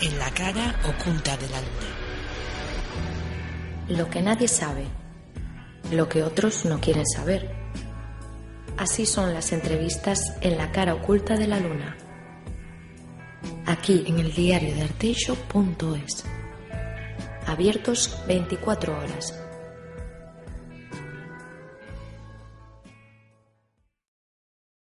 en 0.00 0.18
la 0.18 0.30
cara 0.30 0.74
oculta 0.84 1.36
de 1.38 1.48
la 1.48 1.60
luna. 1.60 1.96
Lo 3.88 4.10
que 4.10 4.20
nadie 4.20 4.48
sabe, 4.48 4.86
lo 5.90 6.06
que 6.06 6.22
otros 6.22 6.66
no 6.66 6.80
quieren 6.80 7.06
saber. 7.06 7.50
Así 8.76 9.06
son 9.06 9.32
las 9.32 9.52
entrevistas 9.52 10.20
en 10.42 10.58
la 10.58 10.70
cara 10.70 10.92
oculta 10.92 11.36
de 11.36 11.46
la 11.46 11.60
luna. 11.60 11.96
Aquí 13.64 14.04
en 14.06 14.18
el 14.18 14.34
diario 14.34 14.74
de 14.74 14.82
arteixo.es 14.82 16.35
abiertos 17.46 18.18
24 18.26 18.96
horas. 18.96 19.45